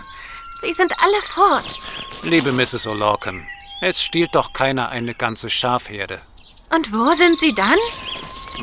Sie 0.61 0.73
sind 0.73 0.93
alle 0.99 1.23
fort. 1.23 1.79
Liebe 2.25 2.51
Mrs. 2.51 2.89
O'Lorcan, 2.89 3.47
es 3.81 4.03
stiehlt 4.03 4.35
doch 4.35 4.53
keiner 4.53 4.89
eine 4.89 5.15
ganze 5.15 5.49
Schafherde. 5.49 6.21
Und 6.75 6.93
wo 6.93 7.13
sind 7.13 7.39
Sie 7.39 7.55
dann? 7.55 7.79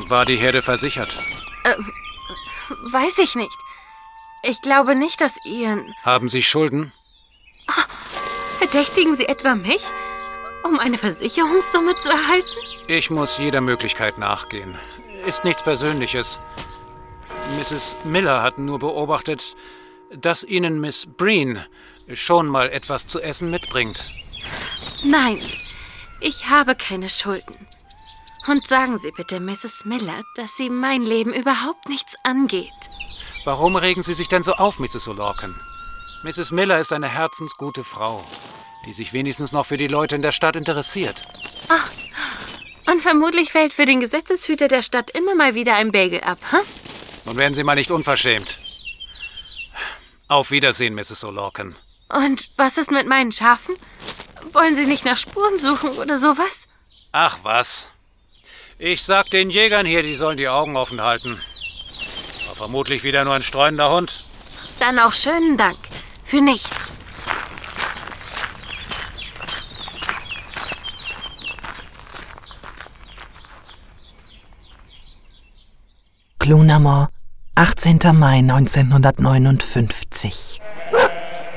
War 0.09 0.25
die 0.25 0.35
Herde 0.35 0.61
versichert? 0.61 1.17
Äh, 1.63 1.75
weiß 2.91 3.19
ich 3.19 3.35
nicht. 3.35 3.57
Ich 4.43 4.61
glaube 4.61 4.95
nicht, 4.95 5.21
dass 5.21 5.37
Ian. 5.45 5.93
Haben 6.03 6.27
Sie 6.27 6.43
Schulden? 6.43 6.91
Verdächtigen 8.57 9.15
Sie 9.15 9.27
etwa 9.27 9.55
mich? 9.55 9.83
Um 10.63 10.79
eine 10.79 10.97
Versicherungssumme 10.97 11.95
zu 11.95 12.09
erhalten? 12.09 12.47
Ich 12.87 13.09
muss 13.09 13.37
jeder 13.37 13.61
Möglichkeit 13.61 14.17
nachgehen. 14.17 14.77
Ist 15.25 15.43
nichts 15.43 15.63
Persönliches. 15.63 16.39
Mrs. 17.57 17.97
Miller 18.05 18.41
hat 18.41 18.57
nur 18.57 18.79
beobachtet, 18.79 19.55
dass 20.15 20.43
Ihnen 20.43 20.79
Miss 20.81 21.05
Breen 21.05 21.63
schon 22.13 22.47
mal 22.47 22.69
etwas 22.69 23.07
zu 23.07 23.19
essen 23.19 23.49
mitbringt. 23.49 24.09
Nein, 25.03 25.41
ich 26.19 26.49
habe 26.49 26.75
keine 26.75 27.09
Schulden. 27.09 27.67
Und 28.47 28.65
sagen 28.65 28.97
Sie 28.97 29.11
bitte 29.11 29.39
Mrs. 29.39 29.85
Miller, 29.85 30.21
dass 30.35 30.57
sie 30.57 30.69
mein 30.69 31.03
Leben 31.03 31.33
überhaupt 31.33 31.87
nichts 31.89 32.15
angeht. 32.23 32.71
Warum 33.45 33.75
regen 33.75 34.01
Sie 34.01 34.13
sich 34.13 34.27
denn 34.27 34.43
so 34.43 34.53
auf, 34.53 34.79
Mrs. 34.79 35.07
O'Lorcan? 35.07 35.55
Mrs. 36.23 36.51
Miller 36.51 36.79
ist 36.79 36.93
eine 36.93 37.07
herzensgute 37.07 37.83
Frau, 37.83 38.23
die 38.85 38.93
sich 38.93 39.13
wenigstens 39.13 39.51
noch 39.51 39.65
für 39.65 39.77
die 39.77 39.87
Leute 39.87 40.15
in 40.15 40.21
der 40.21 40.31
Stadt 40.31 40.55
interessiert. 40.55 41.21
Und 42.87 43.01
vermutlich 43.01 43.51
fällt 43.51 43.73
für 43.73 43.85
den 43.85 43.99
Gesetzeshüter 43.99 44.67
der 44.67 44.81
Stadt 44.81 45.11
immer 45.11 45.35
mal 45.35 45.55
wieder 45.55 45.75
ein 45.75 45.91
Bagel 45.91 46.21
ab, 46.21 46.39
hm? 46.49 46.59
Nun 47.25 47.37
werden 47.37 47.53
Sie 47.53 47.63
mal 47.63 47.75
nicht 47.75 47.91
unverschämt. 47.91 48.57
Auf 50.27 50.51
Wiedersehen, 50.51 50.95
Mrs. 50.95 51.23
O'Lorcan. 51.23 51.75
Und 52.09 52.49
was 52.57 52.77
ist 52.77 52.91
mit 52.91 53.07
meinen 53.07 53.31
Schafen? 53.31 53.75
Wollen 54.53 54.75
Sie 54.75 54.85
nicht 54.85 55.05
nach 55.05 55.17
Spuren 55.17 55.57
suchen 55.57 55.91
oder 55.91 56.17
sowas? 56.17 56.67
Ach 57.11 57.39
was. 57.43 57.87
Ich 58.79 59.03
sag 59.03 59.29
den 59.29 59.49
Jägern 59.49 59.85
hier, 59.85 60.01
die 60.01 60.15
sollen 60.15 60.37
die 60.37 60.49
Augen 60.49 60.75
offen 60.75 61.01
halten. 61.01 61.39
War 62.47 62.55
vermutlich 62.55 63.03
wieder 63.03 63.23
nur 63.23 63.35
ein 63.35 63.43
streunender 63.43 63.91
Hund. 63.91 64.23
Dann 64.79 64.97
auch 64.99 65.13
schönen 65.13 65.55
Dank. 65.55 65.77
Für 66.23 66.41
nichts. 66.41 66.97
Clunamore, 76.41 77.07
18. 77.53 77.99
Mai 78.13 78.39
1959. 78.39 80.59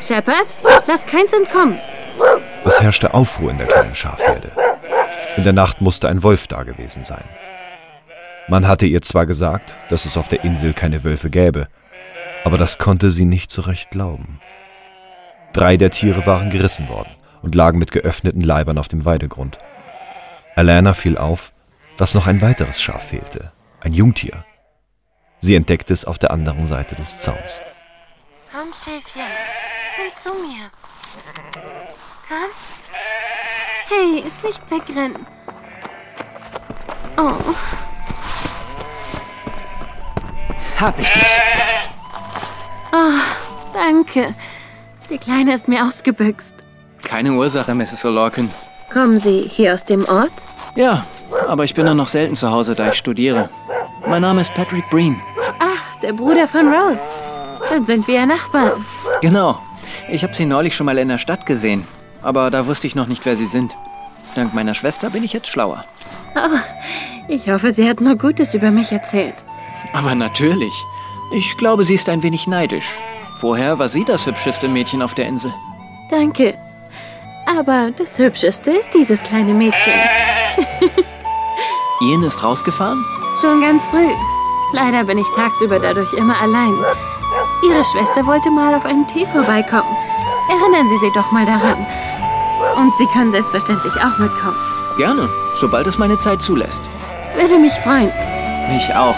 Shepard, 0.02 0.46
lass 0.86 1.06
keins 1.06 1.32
entkommen. 1.32 1.78
Es 2.66 2.82
herrschte 2.82 3.14
Aufruhr 3.14 3.50
in 3.50 3.56
der 3.56 3.66
kleinen 3.66 3.94
Schafherde. 3.94 4.52
In 5.38 5.44
der 5.44 5.54
Nacht 5.54 5.80
musste 5.80 6.10
ein 6.10 6.22
Wolf 6.22 6.48
da 6.48 6.64
gewesen 6.64 7.02
sein. 7.02 7.24
Man 8.46 8.68
hatte 8.68 8.84
ihr 8.84 9.00
zwar 9.00 9.24
gesagt, 9.24 9.74
dass 9.88 10.04
es 10.04 10.18
auf 10.18 10.28
der 10.28 10.44
Insel 10.44 10.74
keine 10.74 11.02
Wölfe 11.02 11.30
gäbe, 11.30 11.68
aber 12.44 12.58
das 12.58 12.76
konnte 12.76 13.10
sie 13.10 13.24
nicht 13.24 13.50
so 13.50 13.62
recht 13.62 13.90
glauben. 13.90 14.38
Drei 15.54 15.78
der 15.78 15.92
Tiere 15.92 16.26
waren 16.26 16.50
gerissen 16.50 16.90
worden 16.90 17.14
und 17.40 17.54
lagen 17.54 17.78
mit 17.78 17.90
geöffneten 17.90 18.42
Leibern 18.42 18.76
auf 18.76 18.88
dem 18.88 19.06
Weidegrund. 19.06 19.58
Alana 20.56 20.92
fiel 20.92 21.16
auf, 21.16 21.52
dass 21.96 22.12
noch 22.12 22.26
ein 22.26 22.42
weiteres 22.42 22.82
Schaf 22.82 23.08
fehlte, 23.08 23.50
ein 23.80 23.94
Jungtier. 23.94 24.44
Sie 25.44 25.56
entdeckte 25.56 25.92
es 25.92 26.06
auf 26.06 26.18
der 26.18 26.30
anderen 26.30 26.64
Seite 26.64 26.94
des 26.94 27.20
Zauns. 27.20 27.60
Komm, 28.50 28.72
Schäfchen. 28.72 29.30
Komm 29.94 30.14
zu 30.14 30.30
mir. 30.40 30.70
Komm. 32.26 32.48
Hey, 33.90 34.24
nicht 34.42 34.70
wegrennen. 34.70 35.26
Oh, 37.18 37.32
Hab 40.80 40.98
ich 40.98 41.10
dich. 41.12 41.22
danke. 43.74 44.34
Die 45.10 45.18
Kleine 45.18 45.52
ist 45.52 45.68
mir 45.68 45.84
ausgebüxt. 45.84 46.54
Keine 47.02 47.32
Ursache, 47.32 47.74
Mrs. 47.74 48.06
O'Lorcan. 48.06 48.48
Kommen 48.90 49.18
Sie 49.18 49.42
hier 49.42 49.74
aus 49.74 49.84
dem 49.84 50.08
Ort? 50.08 50.32
Ja, 50.74 51.04
aber 51.46 51.64
ich 51.64 51.74
bin 51.74 51.84
nur 51.84 51.94
noch 51.94 52.08
selten 52.08 52.34
zu 52.34 52.50
Hause, 52.50 52.74
da 52.74 52.88
ich 52.88 52.94
studiere. 52.94 53.50
Mein 54.06 54.22
Name 54.22 54.42
ist 54.42 54.54
Patrick 54.54 54.88
Breen. 54.90 55.20
Ach, 55.58 55.96
der 56.02 56.12
Bruder 56.12 56.46
von 56.46 56.72
Rose. 56.72 57.02
Dann 57.70 57.84
sind 57.86 58.06
wir 58.06 58.16
ja 58.16 58.26
Nachbarn. 58.26 58.84
Genau. 59.22 59.58
Ich 60.08 60.22
habe 60.22 60.34
sie 60.34 60.44
neulich 60.44 60.76
schon 60.76 60.86
mal 60.86 60.98
in 60.98 61.08
der 61.08 61.18
Stadt 61.18 61.46
gesehen. 61.46 61.86
Aber 62.22 62.50
da 62.50 62.66
wusste 62.66 62.86
ich 62.86 62.94
noch 62.94 63.06
nicht, 63.06 63.24
wer 63.24 63.36
sie 63.36 63.46
sind. 63.46 63.74
Dank 64.34 64.54
meiner 64.54 64.74
Schwester 64.74 65.10
bin 65.10 65.24
ich 65.24 65.32
jetzt 65.32 65.48
schlauer. 65.48 65.80
Ich 67.28 67.48
hoffe, 67.48 67.72
sie 67.72 67.88
hat 67.88 68.00
nur 68.00 68.16
Gutes 68.16 68.52
über 68.54 68.70
mich 68.70 68.92
erzählt. 68.92 69.36
Aber 69.94 70.14
natürlich. 70.14 70.74
Ich 71.34 71.56
glaube, 71.56 71.84
sie 71.84 71.94
ist 71.94 72.08
ein 72.08 72.22
wenig 72.22 72.46
neidisch. 72.46 73.00
Vorher 73.40 73.78
war 73.78 73.88
sie 73.88 74.04
das 74.04 74.26
hübscheste 74.26 74.68
Mädchen 74.68 75.00
auf 75.02 75.14
der 75.14 75.26
Insel. 75.26 75.52
Danke. 76.10 76.58
Aber 77.46 77.90
das 77.96 78.18
Hübscheste 78.18 78.70
ist 78.72 78.92
dieses 78.94 79.22
kleine 79.22 79.54
Mädchen. 79.54 79.92
Ian 82.02 82.22
ist 82.24 82.42
rausgefahren? 82.42 83.02
Schon 83.40 83.60
ganz 83.60 83.88
früh. 83.88 84.10
Leider 84.72 85.04
bin 85.04 85.18
ich 85.18 85.26
tagsüber 85.36 85.78
dadurch 85.78 86.12
immer 86.14 86.40
allein. 86.40 86.74
Ihre 87.62 87.84
Schwester 87.84 88.26
wollte 88.26 88.50
mal 88.50 88.74
auf 88.74 88.84
einen 88.84 89.06
Tee 89.06 89.26
vorbeikommen. 89.26 89.96
Erinnern 90.48 90.88
Sie 90.88 90.98
sich 90.98 91.12
doch 91.14 91.32
mal 91.32 91.46
daran. 91.46 91.86
Und 92.76 92.96
Sie 92.96 93.06
können 93.06 93.30
selbstverständlich 93.32 93.94
auch 93.96 94.18
mitkommen. 94.18 94.56
Gerne, 94.96 95.28
sobald 95.56 95.86
es 95.86 95.98
meine 95.98 96.18
Zeit 96.18 96.42
zulässt. 96.42 96.82
Würde 97.36 97.58
mich 97.58 97.72
freuen. 97.74 98.12
Mich 98.70 98.94
auch. 98.94 99.16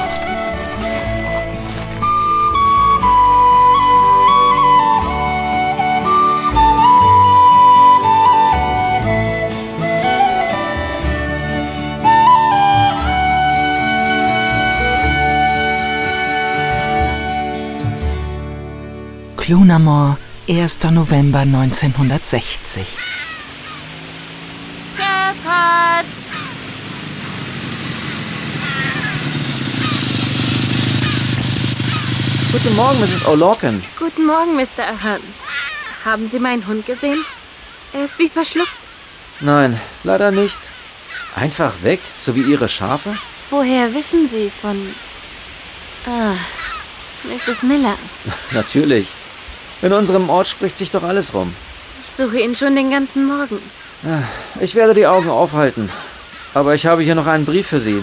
Clunamore, 19.47 20.19
1. 20.49 20.91
November 20.91 21.39
1960. 21.39 22.85
Shepard! 24.97 26.05
Guten 32.51 32.75
Morgen, 32.75 32.99
Mrs. 32.99 33.29
O'Lorcan. 33.29 33.81
Guten 33.97 34.27
Morgen, 34.27 34.57
Mr. 34.57 34.83
Ahern. 34.83 35.23
Haben 36.05 36.29
Sie 36.29 36.41
meinen 36.41 36.67
Hund 36.67 36.85
gesehen? 36.85 37.25
Er 37.93 38.07
ist 38.07 38.19
wie 38.19 38.29
verschluckt. 38.29 38.69
Nein, 39.39 39.81
leider 40.03 40.33
nicht. 40.33 40.59
Einfach 41.37 41.85
weg, 41.85 42.01
so 42.19 42.35
wie 42.35 42.43
Ihre 42.43 42.69
Schafe? 42.69 43.17
Woher 43.51 43.95
wissen 43.95 44.27
Sie 44.27 44.51
von... 44.51 44.77
Ah, 46.05 46.35
Mrs. 47.23 47.63
Miller. 47.63 47.95
Natürlich. 48.51 49.07
In 49.83 49.93
unserem 49.93 50.31
Ort 50.31 50.49
spricht 50.49 50.79
sich 50.79 50.91
doch 50.91 51.03
alles 51.03 51.35
rum. 51.35 51.55
Ich 52.09 52.17
suche 52.17 52.41
ihn 52.41 52.55
schon 52.55 52.75
den 52.75 52.91
ganzen 52.91 53.27
Morgen. 53.27 53.59
Ich 54.61 54.75
werde 54.75 54.95
die 54.95 55.07
Augen 55.07 55.29
aufhalten. 55.29 55.91
Aber 56.55 56.75
ich 56.75 56.87
habe 56.87 57.03
hier 57.03 57.15
noch 57.15 57.27
einen 57.27 57.45
Brief 57.45 57.67
für 57.67 57.81
Sie. 57.81 58.03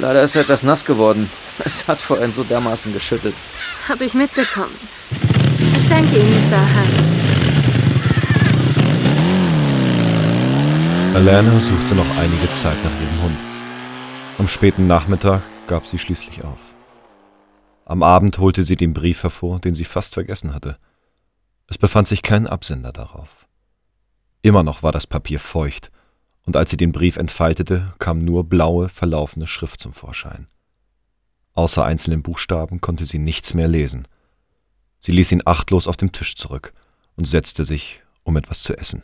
Leider 0.00 0.22
ist 0.22 0.34
er 0.36 0.42
etwas 0.42 0.62
nass 0.62 0.84
geworden. 0.84 1.30
Es 1.64 1.88
hat 1.88 2.00
vorhin 2.00 2.30
so 2.32 2.44
dermaßen 2.44 2.92
geschüttet. 2.92 3.34
Habe 3.88 4.04
ich 4.04 4.14
mitbekommen. 4.14 4.78
Ich 5.10 5.88
danke 5.88 6.16
Ihnen, 6.16 6.50
Mr. 6.50 6.56
Ahern. 6.56 7.08
Alana 11.16 11.58
suchte 11.58 11.96
noch 11.96 12.16
einige 12.16 12.52
Zeit 12.52 12.76
nach 12.84 12.92
ihrem 12.92 13.22
Hund. 13.24 13.40
Am 14.38 14.46
späten 14.46 14.86
Nachmittag 14.86 15.42
gab 15.66 15.88
sie 15.88 15.98
schließlich 15.98 16.44
auf. 16.44 16.67
Am 17.88 18.02
Abend 18.02 18.36
holte 18.36 18.64
sie 18.64 18.76
den 18.76 18.92
Brief 18.92 19.22
hervor, 19.22 19.60
den 19.60 19.74
sie 19.74 19.86
fast 19.86 20.12
vergessen 20.12 20.52
hatte. 20.52 20.76
Es 21.68 21.78
befand 21.78 22.06
sich 22.06 22.22
kein 22.22 22.46
Absender 22.46 22.92
darauf. 22.92 23.48
Immer 24.42 24.62
noch 24.62 24.82
war 24.82 24.92
das 24.92 25.06
Papier 25.06 25.40
feucht, 25.40 25.90
und 26.44 26.54
als 26.54 26.70
sie 26.70 26.76
den 26.76 26.92
Brief 26.92 27.16
entfaltete, 27.16 27.94
kam 27.98 28.18
nur 28.18 28.44
blaue, 28.44 28.90
verlaufene 28.90 29.46
Schrift 29.46 29.80
zum 29.80 29.94
Vorschein. 29.94 30.48
Außer 31.54 31.82
einzelnen 31.82 32.22
Buchstaben 32.22 32.82
konnte 32.82 33.06
sie 33.06 33.18
nichts 33.18 33.54
mehr 33.54 33.68
lesen. 33.68 34.06
Sie 35.00 35.12
ließ 35.12 35.32
ihn 35.32 35.42
achtlos 35.46 35.88
auf 35.88 35.96
dem 35.96 36.12
Tisch 36.12 36.36
zurück 36.36 36.74
und 37.16 37.24
setzte 37.24 37.64
sich, 37.64 38.02
um 38.22 38.36
etwas 38.36 38.64
zu 38.64 38.76
essen. 38.76 39.02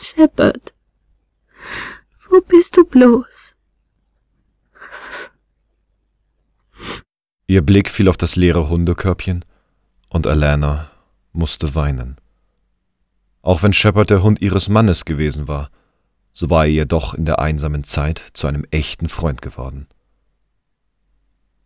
Shepard, 0.00 0.72
wo 2.30 2.40
bist 2.40 2.74
du 2.78 2.86
bloß? 2.86 3.45
Ihr 7.48 7.62
Blick 7.62 7.90
fiel 7.90 8.08
auf 8.08 8.16
das 8.16 8.34
leere 8.34 8.68
Hundekörbchen 8.68 9.44
und 10.08 10.26
Alana 10.26 10.90
musste 11.32 11.76
weinen. 11.76 12.16
Auch 13.40 13.62
wenn 13.62 13.72
Shepard 13.72 14.10
der 14.10 14.24
Hund 14.24 14.40
ihres 14.40 14.68
Mannes 14.68 15.04
gewesen 15.04 15.46
war, 15.46 15.70
so 16.32 16.50
war 16.50 16.64
er 16.64 16.70
ihr 16.72 16.86
doch 16.86 17.14
in 17.14 17.24
der 17.24 17.38
einsamen 17.38 17.84
Zeit 17.84 18.20
zu 18.32 18.48
einem 18.48 18.66
echten 18.72 19.08
Freund 19.08 19.42
geworden. 19.42 19.86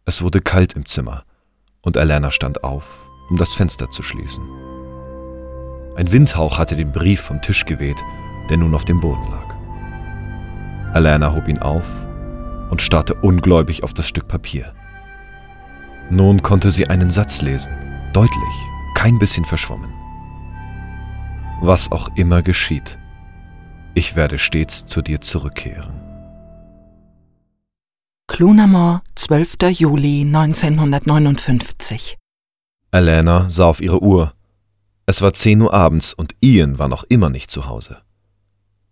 Es 0.04 0.20
wurde 0.20 0.42
kalt 0.42 0.74
im 0.74 0.84
Zimmer 0.84 1.24
und 1.80 1.96
Alana 1.96 2.30
stand 2.30 2.62
auf, 2.62 3.06
um 3.30 3.38
das 3.38 3.54
Fenster 3.54 3.90
zu 3.90 4.02
schließen. 4.02 4.44
Ein 5.96 6.12
Windhauch 6.12 6.58
hatte 6.58 6.76
den 6.76 6.92
Brief 6.92 7.22
vom 7.22 7.40
Tisch 7.40 7.64
geweht, 7.64 8.02
der 8.50 8.58
nun 8.58 8.74
auf 8.74 8.84
dem 8.84 9.00
Boden 9.00 9.30
lag. 9.30 9.54
Alana 10.92 11.32
hob 11.34 11.48
ihn 11.48 11.58
auf 11.58 11.86
und 12.68 12.82
starrte 12.82 13.14
ungläubig 13.14 13.82
auf 13.82 13.94
das 13.94 14.06
Stück 14.06 14.28
Papier. 14.28 14.74
Nun 16.10 16.42
konnte 16.42 16.70
sie 16.72 16.88
einen 16.88 17.08
Satz 17.08 17.40
lesen, 17.40 17.72
deutlich, 18.12 18.54
kein 18.94 19.18
bisschen 19.18 19.44
verschwommen. 19.44 19.92
Was 21.60 21.92
auch 21.92 22.08
immer 22.16 22.42
geschieht, 22.42 22.98
ich 23.94 24.16
werde 24.16 24.38
stets 24.38 24.86
zu 24.86 25.02
dir 25.02 25.20
zurückkehren. 25.20 26.00
Clunamore, 28.26 29.02
12. 29.14 29.56
Juli 29.70 30.22
1959. 30.22 32.16
Alana 32.90 33.48
sah 33.48 33.66
auf 33.66 33.80
ihre 33.80 34.02
Uhr. 34.02 34.34
Es 35.06 35.22
war 35.22 35.32
10 35.32 35.60
Uhr 35.60 35.74
abends 35.74 36.12
und 36.12 36.34
Ian 36.40 36.78
war 36.78 36.88
noch 36.88 37.04
immer 37.08 37.30
nicht 37.30 37.50
zu 37.50 37.66
Hause. 37.66 37.98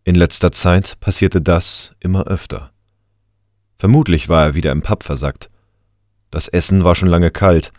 In 0.05 0.15
letzter 0.15 0.53
Zeit 0.53 0.99
passierte 1.01 1.41
das 1.41 1.93
immer 2.01 2.27
öfter. 2.27 2.73
Vermutlich 3.77 4.29
war 4.29 4.45
er 4.47 4.55
wieder 4.55 4.73
im 4.73 4.83
Pub 4.83 5.03
versackt. 5.03 5.51
Das 6.31 6.49
Essen 6.49 6.85
war 6.85 6.95
schon 6.95 7.09
lange 7.09 7.31
kalt, 7.31 7.73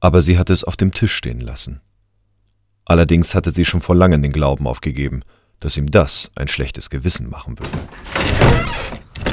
aber 0.00 0.20
sie 0.22 0.38
hatte 0.38 0.52
es 0.52 0.64
auf 0.64 0.76
dem 0.76 0.92
Tisch 0.92 1.14
stehen 1.14 1.40
lassen. 1.40 1.80
Allerdings 2.84 3.34
hatte 3.34 3.50
sie 3.50 3.64
schon 3.64 3.80
vor 3.80 3.96
langem 3.96 4.22
den 4.22 4.32
Glauben 4.32 4.66
aufgegeben, 4.66 5.22
dass 5.58 5.76
ihm 5.76 5.90
das 5.90 6.30
ein 6.36 6.48
schlechtes 6.48 6.90
Gewissen 6.90 7.28
machen 7.28 7.58
würde. 7.58 7.78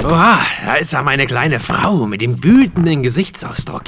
Oha, 0.03 0.41
da 0.65 0.75
ist 0.75 0.93
ja 0.93 1.03
meine 1.03 1.27
kleine 1.27 1.59
Frau 1.59 2.07
mit 2.07 2.21
dem 2.21 2.43
wütenden 2.43 3.03
Gesichtsausdruck. 3.03 3.83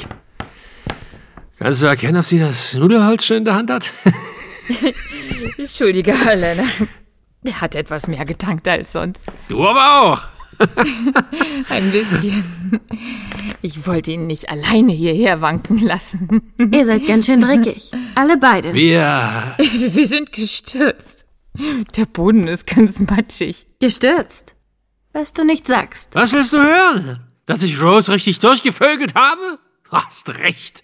Kannst 1.58 1.82
du 1.82 1.86
erkennen, 1.88 2.18
ob 2.18 2.26
sie 2.26 2.38
das 2.38 2.74
Nudelholz 2.76 3.26
schon 3.26 3.38
in 3.38 3.46
der 3.46 3.56
Hand 3.56 3.72
hat? 3.72 3.94
Entschuldige, 5.58 6.14
Helena. 6.14 6.64
Er 7.44 7.62
hat 7.62 7.76
etwas 7.76 8.08
mehr 8.08 8.26
getankt 8.26 8.68
als 8.68 8.92
sonst. 8.92 9.26
Du 9.48 9.68
aber 9.68 10.02
auch. 10.02 10.35
Ein 11.70 11.92
bisschen. 11.92 12.44
Ich 13.62 13.86
wollte 13.88 14.12
ihn 14.12 14.28
nicht 14.28 14.50
alleine 14.50 14.92
hierher 14.94 15.42
wanken 15.42 15.80
lassen. 15.80 16.54
Ihr 16.58 16.86
seid 16.86 17.08
ganz 17.08 17.26
schön 17.26 17.42
dreckig. 17.42 17.92
Alle 18.16 18.38
beide. 18.38 18.74
Wir. 18.74 19.56
Wir 19.58 20.08
sind 20.08 20.32
gestürzt. 20.32 21.26
Der 21.96 22.06
Boden 22.06 22.48
ist 22.48 22.68
ganz 22.68 23.00
matschig. 23.00 23.68
Gestürzt? 23.80 24.56
Was 25.14 25.34
du 25.34 25.46
nicht 25.46 25.68
sagst. 25.68 26.14
Was 26.16 26.34
willst 26.34 26.54
du 26.54 26.58
hören? 26.58 27.20
Dass 27.46 27.64
ich 27.64 27.82
Rose 27.82 28.12
richtig 28.12 28.40
durchgevögelt 28.40 29.16
habe? 29.16 29.60
Hast 29.90 30.38
recht. 30.40 30.84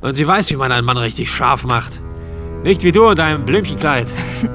Und 0.00 0.14
sie 0.14 0.26
weiß, 0.26 0.50
wie 0.50 0.56
man 0.56 0.72
einen 0.72 0.86
Mann 0.86 0.96
richtig 0.96 1.30
scharf 1.30 1.64
macht. 1.64 2.00
Nicht 2.62 2.82
wie 2.84 2.92
du 2.92 3.08
in 3.08 3.16
deinem 3.16 3.44
Blümchenkleid. 3.44 4.14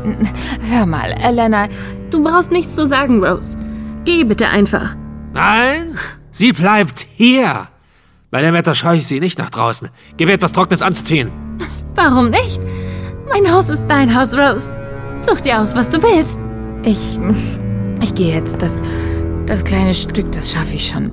Hör 0.69 0.85
mal, 0.85 1.11
Elena. 1.11 1.67
Du 2.09 2.23
brauchst 2.23 2.51
nichts 2.51 2.75
zu 2.75 2.85
sagen, 2.85 3.23
Rose. 3.23 3.57
Geh 4.05 4.23
bitte 4.23 4.47
einfach. 4.47 4.95
Nein, 5.33 5.97
sie 6.31 6.53
bleibt 6.53 7.05
hier. 7.15 7.67
Bei 8.31 8.41
dem 8.41 8.53
Wetter 8.53 8.75
scheue 8.75 8.97
ich 8.97 9.07
sie 9.07 9.19
nicht 9.19 9.39
nach 9.39 9.49
draußen. 9.49 9.89
Gib 10.17 10.29
ihr 10.29 10.35
etwas 10.35 10.53
Trockenes 10.53 10.81
anzuziehen. 10.81 11.31
Warum 11.95 12.29
nicht? 12.29 12.61
Mein 13.29 13.51
Haus 13.51 13.69
ist 13.69 13.87
dein 13.87 14.15
Haus, 14.15 14.33
Rose. 14.33 14.75
Such 15.21 15.41
dir 15.41 15.59
aus, 15.59 15.75
was 15.75 15.89
du 15.89 16.01
willst. 16.03 16.39
Ich. 16.83 17.17
Ich 18.01 18.13
gehe 18.13 18.35
jetzt. 18.35 18.61
Das. 18.61 18.79
Das 19.47 19.63
kleine 19.63 19.93
Stück, 19.93 20.31
das 20.31 20.51
schaffe 20.51 20.75
ich 20.75 20.87
schon. 20.87 21.11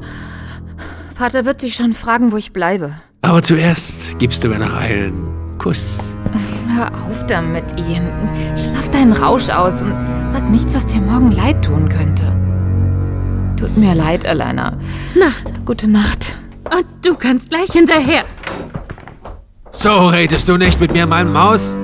Vater 1.15 1.45
wird 1.45 1.61
sich 1.61 1.75
schon 1.75 1.95
fragen, 1.95 2.33
wo 2.33 2.37
ich 2.37 2.53
bleibe. 2.53 2.93
Aber 3.21 3.43
zuerst 3.43 4.19
gibst 4.19 4.43
du 4.43 4.49
mir 4.49 4.59
noch 4.59 4.73
einen 4.73 5.29
Kuss. 5.59 6.17
Hör 6.75 6.89
auf 6.89 7.27
damit, 7.27 7.65
Ian. 7.77 8.09
Schlaf 8.57 8.89
deinen 8.89 9.13
Rausch 9.13 9.49
aus 9.51 9.83
und 9.83 9.95
sag 10.29 10.51
nichts, 10.51 10.75
was 10.75 10.87
dir 10.87 11.01
morgen 11.01 11.31
leid 11.31 11.65
tun 11.65 11.89
könnte. 11.89 12.12
Tut 13.63 13.77
mir 13.77 13.95
leid, 13.95 14.25
Elena. 14.25 14.77
Nacht. 15.15 15.65
Gute 15.65 15.87
Nacht. 15.87 16.35
Und 16.65 16.85
du 17.01 17.15
kannst 17.15 17.49
gleich 17.49 17.71
hinterher. 17.71 18.25
So 19.71 20.09
redest 20.09 20.49
du 20.49 20.57
nicht 20.57 20.81
mit 20.81 20.93
mir, 20.93 21.07
mein 21.07 21.33
Maus. 21.33 21.77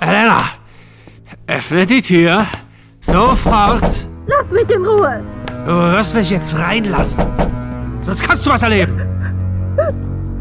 Elena, 0.00 0.40
öffne 1.46 1.84
die 1.84 2.00
Tür. 2.00 2.46
Sofort. 3.00 4.08
Lass 4.26 4.50
mich 4.50 4.70
in 4.70 4.86
Ruhe. 4.86 5.22
Du 5.66 5.72
wirst 5.72 6.14
mich 6.14 6.30
jetzt 6.30 6.58
reinlassen. 6.58 7.26
Sonst 8.00 8.22
kannst 8.22 8.46
du 8.46 8.50
was 8.52 8.62
erleben. 8.62 9.02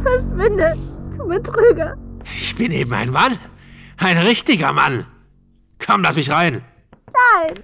Verschwinde, 0.03 0.73
du 1.17 1.27
Betrüger. 1.27 1.97
Ich 2.23 2.55
bin 2.55 2.71
eben 2.71 2.93
ein 2.93 3.09
Mann. 3.09 3.33
Ein 3.97 4.19
richtiger 4.19 4.71
Mann. 4.71 5.05
Komm, 5.85 6.03
lass 6.03 6.15
mich 6.15 6.29
rein. 6.29 6.61
Nein. 7.07 7.63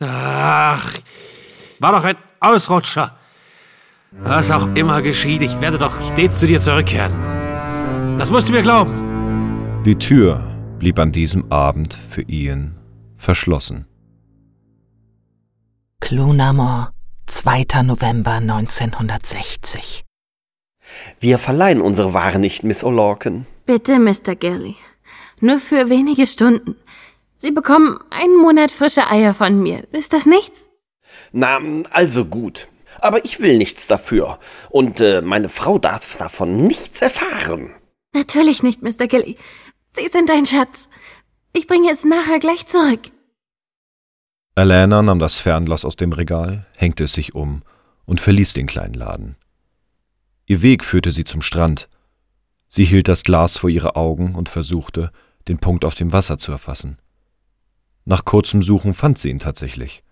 Ach, 0.00 0.92
war 1.78 1.92
doch 1.92 2.04
ein 2.04 2.16
Ausrutscher. 2.40 3.16
Was 4.12 4.50
auch 4.50 4.74
immer 4.74 5.02
geschieht, 5.02 5.42
ich 5.42 5.60
werde 5.60 5.78
doch 5.78 6.00
stets 6.00 6.38
zu 6.38 6.46
dir 6.46 6.60
zurückkehren. 6.60 7.12
Das 8.18 8.30
musst 8.30 8.48
du 8.48 8.52
mir 8.52 8.62
glauben. 8.62 9.82
Die 9.84 9.96
Tür 9.96 10.40
blieb 10.78 10.98
an 10.98 11.12
diesem 11.12 11.50
Abend 11.50 11.94
für 11.94 12.22
Ian 12.22 12.76
verschlossen. 13.16 13.86
Clunamore, 16.00 16.90
2. 17.26 17.82
November 17.82 18.32
1960. 18.34 20.04
Wir 21.20 21.38
verleihen 21.38 21.80
unsere 21.80 22.14
Ware 22.14 22.38
nicht, 22.38 22.62
Miss 22.62 22.84
O'Lorcan. 22.84 23.44
Bitte, 23.66 23.98
Mr. 23.98 24.36
Gilly. 24.36 24.76
Nur 25.40 25.58
für 25.58 25.90
wenige 25.90 26.26
Stunden. 26.26 26.76
Sie 27.36 27.50
bekommen 27.50 27.98
einen 28.10 28.36
Monat 28.36 28.70
frische 28.70 29.08
Eier 29.08 29.34
von 29.34 29.62
mir. 29.62 29.86
Ist 29.92 30.12
das 30.12 30.26
nichts? 30.26 30.68
Na, 31.32 31.58
also 31.90 32.24
gut. 32.24 32.68
Aber 33.00 33.24
ich 33.24 33.40
will 33.40 33.58
nichts 33.58 33.86
dafür. 33.86 34.38
Und 34.70 35.00
äh, 35.00 35.20
meine 35.20 35.48
Frau 35.48 35.78
darf 35.78 36.16
davon 36.16 36.66
nichts 36.66 37.02
erfahren. 37.02 37.70
Natürlich 38.14 38.62
nicht, 38.62 38.82
Mr. 38.82 39.06
Gilly. 39.06 39.36
Sie 39.92 40.08
sind 40.08 40.30
ein 40.30 40.46
Schatz. 40.46 40.88
Ich 41.52 41.66
bringe 41.66 41.90
es 41.90 42.04
nachher 42.04 42.38
gleich 42.38 42.66
zurück. 42.66 43.10
Alana 44.54 45.02
nahm 45.02 45.18
das 45.18 45.38
Fernglas 45.38 45.84
aus 45.84 45.96
dem 45.96 46.12
Regal, 46.12 46.66
hängte 46.76 47.04
es 47.04 47.12
sich 47.12 47.34
um 47.34 47.62
und 48.06 48.22
verließ 48.22 48.54
den 48.54 48.66
kleinen 48.66 48.94
Laden. 48.94 49.36
Ihr 50.46 50.62
Weg 50.62 50.84
führte 50.84 51.12
sie 51.12 51.24
zum 51.24 51.42
Strand. 51.42 51.88
Sie 52.68 52.84
hielt 52.84 53.08
das 53.08 53.22
Glas 53.22 53.58
vor 53.58 53.68
ihre 53.68 53.96
Augen 53.96 54.34
und 54.34 54.48
versuchte, 54.48 55.12
den 55.48 55.58
Punkt 55.58 55.84
auf 55.84 55.94
dem 55.94 56.12
Wasser 56.12 56.38
zu 56.38 56.52
erfassen. 56.52 56.98
Nach 58.08 58.24
kurzem 58.24 58.62
Suchen 58.62 58.94
fand 58.94 59.18
sie 59.18 59.30
ihn 59.30 59.40
tatsächlich. 59.40 60.04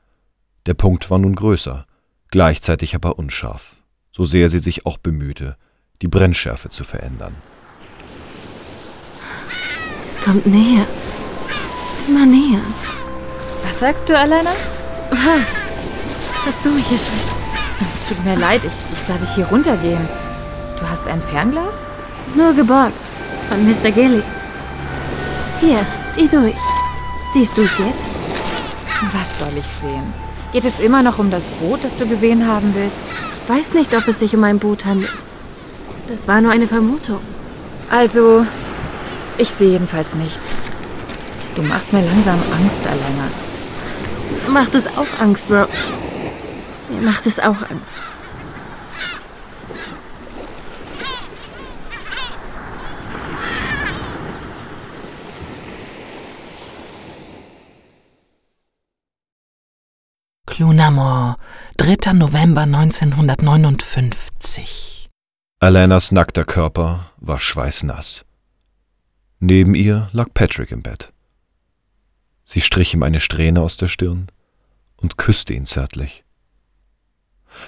Der 0.66 0.74
Punkt 0.74 1.11
war 1.11 1.18
nun 1.20 1.37
größer, 1.37 1.87
gleichzeitig 2.28 2.96
aber 2.96 3.20
unscharf, 3.20 3.76
so 4.11 4.24
sehr 4.24 4.48
sie 4.48 4.59
sich 4.59 4.85
auch 4.85 4.98
bemühte, 4.98 5.57
die 6.02 6.09
Brennschärfe 6.09 6.70
zu 6.70 6.83
verändern. 6.83 7.37
Es 10.04 10.20
kommt 10.24 10.44
näher. 10.44 10.85
Immer 12.09 12.26
näher. 12.26 12.61
Was 13.62 13.78
sagst 13.78 14.09
du, 14.09 14.18
Alena? 14.18 14.50
Was? 15.11 15.54
Hast 16.44 16.64
du 16.64 16.70
mich 16.70 16.90
erschreckt? 16.90 17.35
Tut 18.09 18.24
mir 18.24 18.37
leid, 18.37 18.64
ich, 18.64 18.72
ich 18.92 18.98
sah 18.98 19.16
dich 19.16 19.37
hier 19.37 19.46
runtergehen. 19.46 20.09
Du 20.80 20.88
hast 20.88 21.07
ein 21.07 21.22
Fernglas? 21.22 21.88
Nur 22.35 22.52
geborgt. 22.54 23.07
Von 23.48 23.64
Mr. 23.64 23.92
Gilly. 23.92 24.22
Hier, 25.61 25.87
zieh 26.12 26.28
durch. 26.28 26.74
Siehst 27.35 27.59
du 27.59 27.62
es 27.62 27.79
jetzt? 27.79 28.14
Was 29.12 29.40
soll 29.40 29.59
ich 29.59 29.66
sehen? 29.66 30.14
Geht 30.53 30.64
es 30.64 30.79
immer 30.79 31.03
noch 31.03 31.18
um 31.18 31.33
das 31.33 31.51
Boot, 31.51 31.83
das 31.83 31.97
du 31.97 32.07
gesehen 32.07 32.47
haben 32.47 32.77
willst? 32.77 33.03
Ich 33.42 33.49
weiß 33.49 33.75
nicht, 33.75 33.92
ob 33.92 34.07
es 34.07 34.20
sich 34.20 34.37
um 34.37 34.44
ein 34.44 34.61
Boot 34.61 34.85
handelt. 34.85 35.11
Das 36.07 36.29
war 36.29 36.40
nur 36.40 36.53
eine 36.53 36.68
Vermutung. 36.68 37.18
Also, 37.90 38.47
ich 39.37 39.51
sehe 39.51 39.70
jedenfalls 39.73 40.14
nichts. 40.14 40.59
Du 41.57 41.62
machst 41.62 41.92
mir 41.92 42.05
langsam 42.05 42.38
Angst, 42.57 42.87
Alena. 42.87 43.29
macht 44.49 44.77
es 44.77 44.87
auch 44.87 45.20
Angst, 45.20 45.51
Rose. 45.51 45.66
Mir 46.88 47.01
macht 47.01 47.27
es 47.27 47.40
auch 47.40 47.68
Angst. 47.68 47.99
Clunamore, 60.55 61.37
3. 61.79 62.12
November 62.12 62.61
1959. 62.61 65.09
Alanas 65.59 66.12
nackter 66.12 66.45
Körper 66.45 67.11
war 67.17 67.40
schweißnass. 67.40 68.25
Neben 69.40 69.75
ihr 69.75 70.09
lag 70.12 70.29
Patrick 70.33 70.71
im 70.71 70.83
Bett. 70.83 71.12
Sie 72.45 72.61
strich 72.61 72.95
ihm 72.95 73.03
eine 73.03 73.19
Strähne 73.19 73.62
aus 73.62 73.77
der 73.79 73.88
Stirn 73.88 74.29
und 74.97 75.19
küsste 75.19 75.55
ihn 75.55 75.67
zärtlich. 75.67 76.25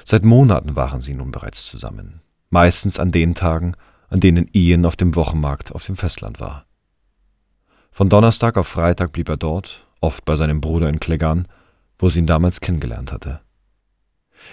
Seit 0.05 0.25
Monaten 0.25 0.77
waren 0.77 1.01
sie 1.01 1.15
nun 1.15 1.33
bereits 1.33 1.67
zusammen, 1.67 2.21
meistens 2.51 3.01
an 3.01 3.11
den 3.11 3.35
Tagen, 3.35 3.75
an 4.11 4.21
denen 4.21 4.49
Ian 4.53 4.87
auf 4.87 4.95
dem 4.95 5.17
Wochenmarkt 5.17 5.73
auf 5.73 5.87
dem 5.87 5.97
Festland 5.97 6.39
war. 6.39 6.67
Von 7.91 8.09
Donnerstag 8.09 8.57
auf 8.57 8.69
Freitag 8.69 9.11
blieb 9.11 9.29
er 9.29 9.39
dort, 9.39 9.89
oft 10.01 10.25
bei 10.25 10.37
seinem 10.37 10.61
Bruder 10.61 10.89
in 10.89 11.01
Cleggan, 11.01 11.49
wo 11.99 12.11
sie 12.11 12.21
ihn 12.21 12.27
damals 12.27 12.61
kennengelernt 12.61 13.13
hatte. 13.13 13.41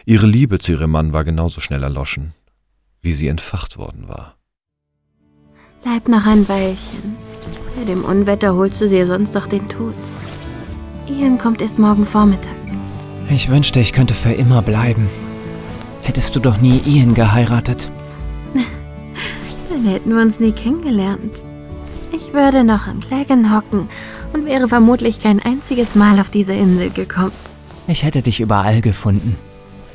Ihre 0.05 0.25
Liebe 0.25 0.59
zu 0.59 0.73
ihrem 0.73 0.91
Mann 0.91 1.13
war 1.13 1.23
genauso 1.23 1.61
schnell 1.61 1.83
erloschen, 1.83 2.33
wie 3.01 3.13
sie 3.13 3.27
entfacht 3.27 3.77
worden 3.77 4.07
war. 4.07 4.37
Bleib 5.83 6.07
noch 6.07 6.25
ein 6.25 6.47
Weilchen. 6.47 7.17
Bei 7.75 7.83
dem 7.83 8.05
Unwetter 8.05 8.55
holst 8.55 8.79
du 8.79 8.87
dir 8.87 9.05
sonst 9.05 9.35
doch 9.35 9.47
den 9.47 9.67
Tod. 9.67 9.95
Ian 11.07 11.37
kommt 11.37 11.61
erst 11.61 11.79
morgen 11.79 12.05
Vormittag. 12.05 12.55
Ich 13.29 13.49
wünschte, 13.49 13.79
ich 13.79 13.93
könnte 13.93 14.13
für 14.13 14.31
immer 14.31 14.61
bleiben. 14.61 15.09
Hättest 16.01 16.35
du 16.35 16.39
doch 16.39 16.61
nie 16.61 16.81
Ian 16.85 17.13
geheiratet. 17.13 17.91
Dann 19.69 19.85
hätten 19.85 20.09
wir 20.15 20.21
uns 20.21 20.39
nie 20.39 20.51
kennengelernt. 20.51 21.43
Ich 22.11 22.33
würde 22.33 22.63
noch 22.63 22.87
an 22.87 22.99
Clagan 22.99 23.53
hocken 23.53 23.89
und 24.33 24.45
wäre 24.45 24.67
vermutlich 24.67 25.21
kein 25.21 25.39
einziges 25.39 25.95
Mal 25.95 26.19
auf 26.19 26.29
diese 26.29 26.53
Insel 26.53 26.89
gekommen. 26.89 27.31
Ich 27.87 28.03
hätte 28.03 28.21
dich 28.21 28.39
überall 28.39 28.81
gefunden. 28.81 29.35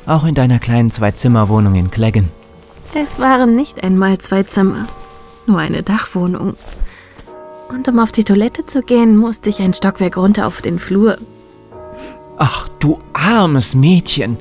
Auch 0.05 0.25
in 0.25 0.35
deiner 0.35 0.59
kleinen 0.59 0.91
Zwei-Zimmer-Wohnung 0.91 1.75
in 1.75 1.91
Cleggan. 1.91 2.29
Es 2.93 3.19
waren 3.19 3.55
nicht 3.55 3.83
einmal 3.83 4.17
zwei 4.17 4.43
Zimmer, 4.43 4.87
nur 5.45 5.59
eine 5.59 5.83
Dachwohnung. 5.83 6.55
Und 7.69 7.87
um 7.87 7.99
auf 7.99 8.11
die 8.11 8.23
Toilette 8.23 8.65
zu 8.65 8.81
gehen, 8.81 9.15
musste 9.15 9.49
ich 9.49 9.59
ein 9.61 9.75
Stockwerk 9.75 10.17
runter 10.17 10.47
auf 10.47 10.61
den 10.61 10.79
Flur. 10.79 11.19
Ach, 12.37 12.67
du 12.79 12.97
armes 13.13 13.75
Mädchen. 13.75 14.37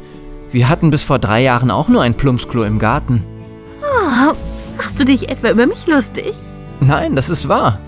Wir 0.51 0.71
hatten 0.71 0.91
bis 0.91 1.03
vor 1.03 1.19
drei 1.19 1.43
Jahren 1.43 1.71
auch 1.71 1.89
nur 1.89 2.01
ein 2.01 2.15
Plumpsklo 2.15 2.63
im 2.63 2.79
Garten. 2.79 3.25
Oh, 3.83 4.35
machst 4.79 4.99
du 4.99 5.05
dich 5.05 5.29
etwa 5.29 5.51
über 5.51 5.67
mich 5.67 5.87
lustig? 5.87 6.35
Nein, 6.81 7.17
das 7.17 7.29
ist 7.29 7.49
wahr. 7.49 7.81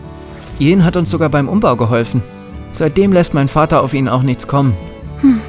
Ian 0.60 0.84
hat 0.84 0.96
uns 0.96 1.10
sogar 1.10 1.30
beim 1.30 1.48
Umbau 1.48 1.74
geholfen. 1.74 2.22
Seitdem 2.72 3.12
lässt 3.12 3.34
mein 3.34 3.48
Vater 3.48 3.82
auf 3.82 3.94
ihn 3.94 4.08
auch 4.08 4.22
nichts 4.22 4.46
kommen. 4.46 4.74
Hm. 5.20 5.40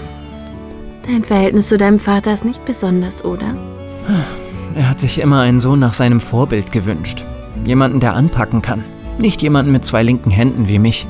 Dein 1.05 1.23
Verhältnis 1.23 1.67
zu 1.67 1.77
deinem 1.77 1.99
Vater 1.99 2.33
ist 2.33 2.45
nicht 2.45 2.63
besonders, 2.65 3.25
oder? 3.25 3.55
Er 4.75 4.89
hat 4.89 5.01
sich 5.01 5.19
immer 5.19 5.41
einen 5.41 5.59
Sohn 5.59 5.79
nach 5.79 5.93
seinem 5.93 6.21
Vorbild 6.21 6.71
gewünscht. 6.71 7.25
Jemanden, 7.65 7.99
der 7.99 8.15
anpacken 8.15 8.61
kann. 8.61 8.83
Nicht 9.19 9.41
jemanden 9.41 9.73
mit 9.73 9.85
zwei 9.85 10.01
linken 10.01 10.31
Händen 10.31 10.69
wie 10.69 10.79
mich. 10.79 11.05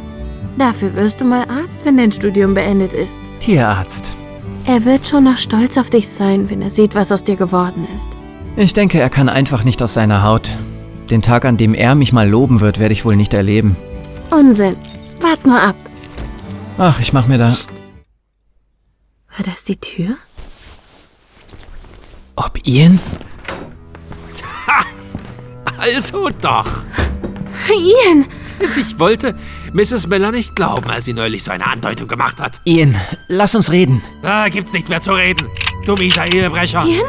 Dafür 0.58 0.96
wirst 0.96 1.22
du 1.22 1.26
mal 1.26 1.46
Arzt, 1.48 1.86
wenn 1.86 1.98
dein 1.98 2.12
Studium 2.12 2.56
beendet 2.56 2.94
ist. 2.94 3.22
Tierarzt. 3.40 4.14
Er 4.66 4.84
wird 4.84 5.08
schon 5.08 5.24
noch 5.24 5.38
stolz 5.38 5.78
auf 5.78 5.90
dich 5.90 6.10
sein, 6.10 6.50
wenn 6.50 6.62
er 6.62 6.70
sieht, 6.70 6.96
was 6.96 7.12
aus 7.12 7.24
dir 7.24 7.36
geworden 7.36 7.88
ist. 7.96 8.10
Ich 8.58 8.74
denke, 8.74 9.00
er 9.00 9.10
kann 9.10 9.30
einfach 9.30 9.64
nicht 9.64 9.82
aus 9.82 9.94
seiner 9.94 10.24
Haut. 10.24 10.50
Den 11.10 11.22
Tag, 11.22 11.46
an 11.46 11.58
dem 11.58 11.74
er 11.74 11.96
mich 11.96 12.14
mal 12.14 12.28
loben 12.28 12.60
wird, 12.62 12.80
werde 12.80 12.94
ich 12.94 13.06
wohl 13.06 13.16
nicht 13.16 13.34
erleben. 13.34 13.76
Unsinn. 14.32 14.76
Wart 15.20 15.46
nur 15.46 15.60
ab. 15.62 15.76
Ach, 16.78 17.00
ich 17.00 17.13
mach 17.13 17.28
mir 17.28 17.38
da. 17.38 17.48
War 17.50 19.46
das 19.46 19.65
die 19.65 19.78
Tür? 19.78 20.15
Ob 22.36 22.58
Ian? 22.65 23.00
Ha! 24.67 24.84
Also 25.78 26.30
doch. 26.41 26.67
Ian! 27.70 28.26
Ich 28.80 29.00
wollte 29.00 29.36
Mrs. 29.74 30.08
Miller 30.08 30.32
nicht 30.32 30.56
glauben, 30.56 30.89
als 30.89 31.06
sie 31.06 31.13
neulich 31.13 31.44
so 31.44 31.52
eine 31.52 31.65
Andeutung 31.65 32.08
gemacht 32.08 32.39
hat. 32.39 32.62
Ian, 32.65 32.96
lass 33.28 33.56
uns 33.56 33.72
reden. 33.72 34.02
Da 34.22 34.50
gibt's 34.50 34.74
nichts 34.74 34.89
mehr 34.89 35.02
zu 35.02 35.13
reden. 35.13 35.48
Du 35.86 35.96
mieser 35.96 36.32
Ehebrecher. 36.32 36.86
Ian? 36.86 37.06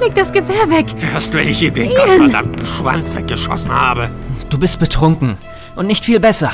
Leg 0.00 0.14
das 0.14 0.32
Gewehr 0.32 0.68
weg. 0.70 0.86
Erst 1.12 1.34
wenn 1.34 1.48
ich 1.48 1.62
ihm 1.62 1.74
den 1.74 1.90
Ian. 1.90 1.96
gottverdammten 2.06 2.66
Schwanz 2.66 3.14
weggeschossen 3.14 3.72
habe. 3.72 4.10
Du 4.50 4.58
bist 4.58 4.78
betrunken. 4.78 5.38
Und 5.76 5.86
nicht 5.86 6.04
viel 6.04 6.20
besser. 6.20 6.50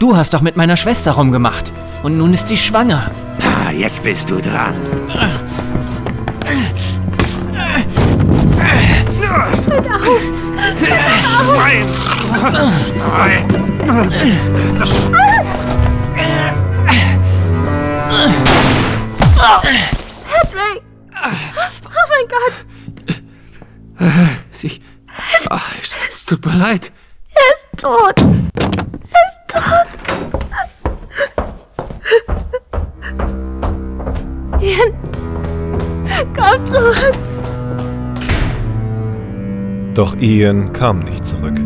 Du 0.00 0.16
hast 0.16 0.34
doch 0.34 0.42
mit 0.42 0.56
meiner 0.56 0.76
Schwester 0.76 1.12
rumgemacht. 1.12 1.72
Und 2.02 2.18
nun 2.18 2.34
ist 2.34 2.48
sie 2.48 2.58
schwanger. 2.58 3.10
Ah, 3.40 3.70
jetzt 3.70 4.02
bist 4.02 4.28
du 4.28 4.40
dran. 4.40 4.74
Hört 9.68 9.86
auf! 9.86 10.20
Schwein! 11.46 11.86
Schwein! 12.86 13.44
Das 14.78 14.90
Patrick! 20.28 20.82
Oh 21.84 22.06
mein 22.10 22.26
Gott! 22.28 22.54
Sie. 24.50 24.80
Ach, 25.48 25.72
es, 25.80 25.98
es 26.12 26.26
tut 26.26 26.44
mir 26.44 26.56
leid. 26.56 26.92
Er 27.46 27.52
ist 27.52 27.66
tot! 27.76 28.20
Er 29.12 29.24
ist 29.28 29.40
tot! 29.48 29.88
Ian! 34.60 34.92
Komm 36.34 36.66
zurück! 36.66 37.18
Doch 39.94 40.16
Ian 40.16 40.72
kam 40.72 41.00
nicht 41.00 41.24
zurück. 41.24 41.58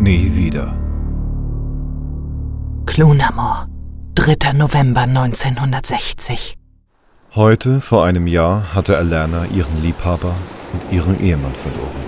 Nie 0.00 0.34
wieder. 0.34 0.74
Clunamore, 2.86 3.66
3. 4.14 4.52
November 4.54 5.02
1960. 5.02 6.56
Heute, 7.34 7.80
vor 7.82 8.06
einem 8.06 8.26
Jahr, 8.26 8.74
hatte 8.74 8.96
Alana 8.96 9.44
ihren 9.46 9.82
Liebhaber 9.82 10.34
und 10.72 10.92
ihren 10.92 11.20
Ehemann 11.20 11.54
verloren. 11.54 12.05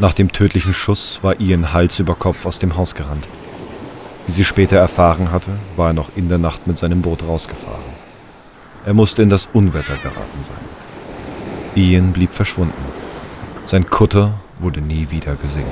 Nach 0.00 0.12
dem 0.12 0.32
tödlichen 0.32 0.74
Schuss 0.74 1.20
war 1.22 1.38
Ian 1.40 1.72
Hals 1.72 2.00
über 2.00 2.16
Kopf 2.16 2.46
aus 2.46 2.58
dem 2.58 2.76
Haus 2.76 2.94
gerannt. 2.94 3.28
Wie 4.26 4.32
sie 4.32 4.44
später 4.44 4.76
erfahren 4.76 5.30
hatte, 5.30 5.50
war 5.76 5.88
er 5.90 5.92
noch 5.92 6.10
in 6.16 6.28
der 6.28 6.38
Nacht 6.38 6.66
mit 6.66 6.78
seinem 6.78 7.02
Boot 7.02 7.22
rausgefahren. 7.22 7.84
Er 8.84 8.94
musste 8.94 9.22
in 9.22 9.30
das 9.30 9.48
Unwetter 9.52 9.96
geraten 9.96 10.42
sein. 10.42 10.56
Ian 11.76 12.12
blieb 12.12 12.32
verschwunden. 12.32 12.72
Sein 13.66 13.88
Kutter 13.88 14.34
wurde 14.58 14.80
nie 14.80 15.10
wieder 15.10 15.36
gesehen. 15.36 15.66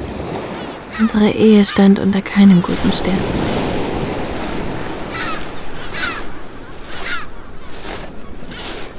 Unsere 1.00 1.30
Ehe 1.30 1.64
stand 1.64 1.98
unter 1.98 2.22
keinem 2.22 2.62
guten 2.62 2.92
Stern. 2.92 3.18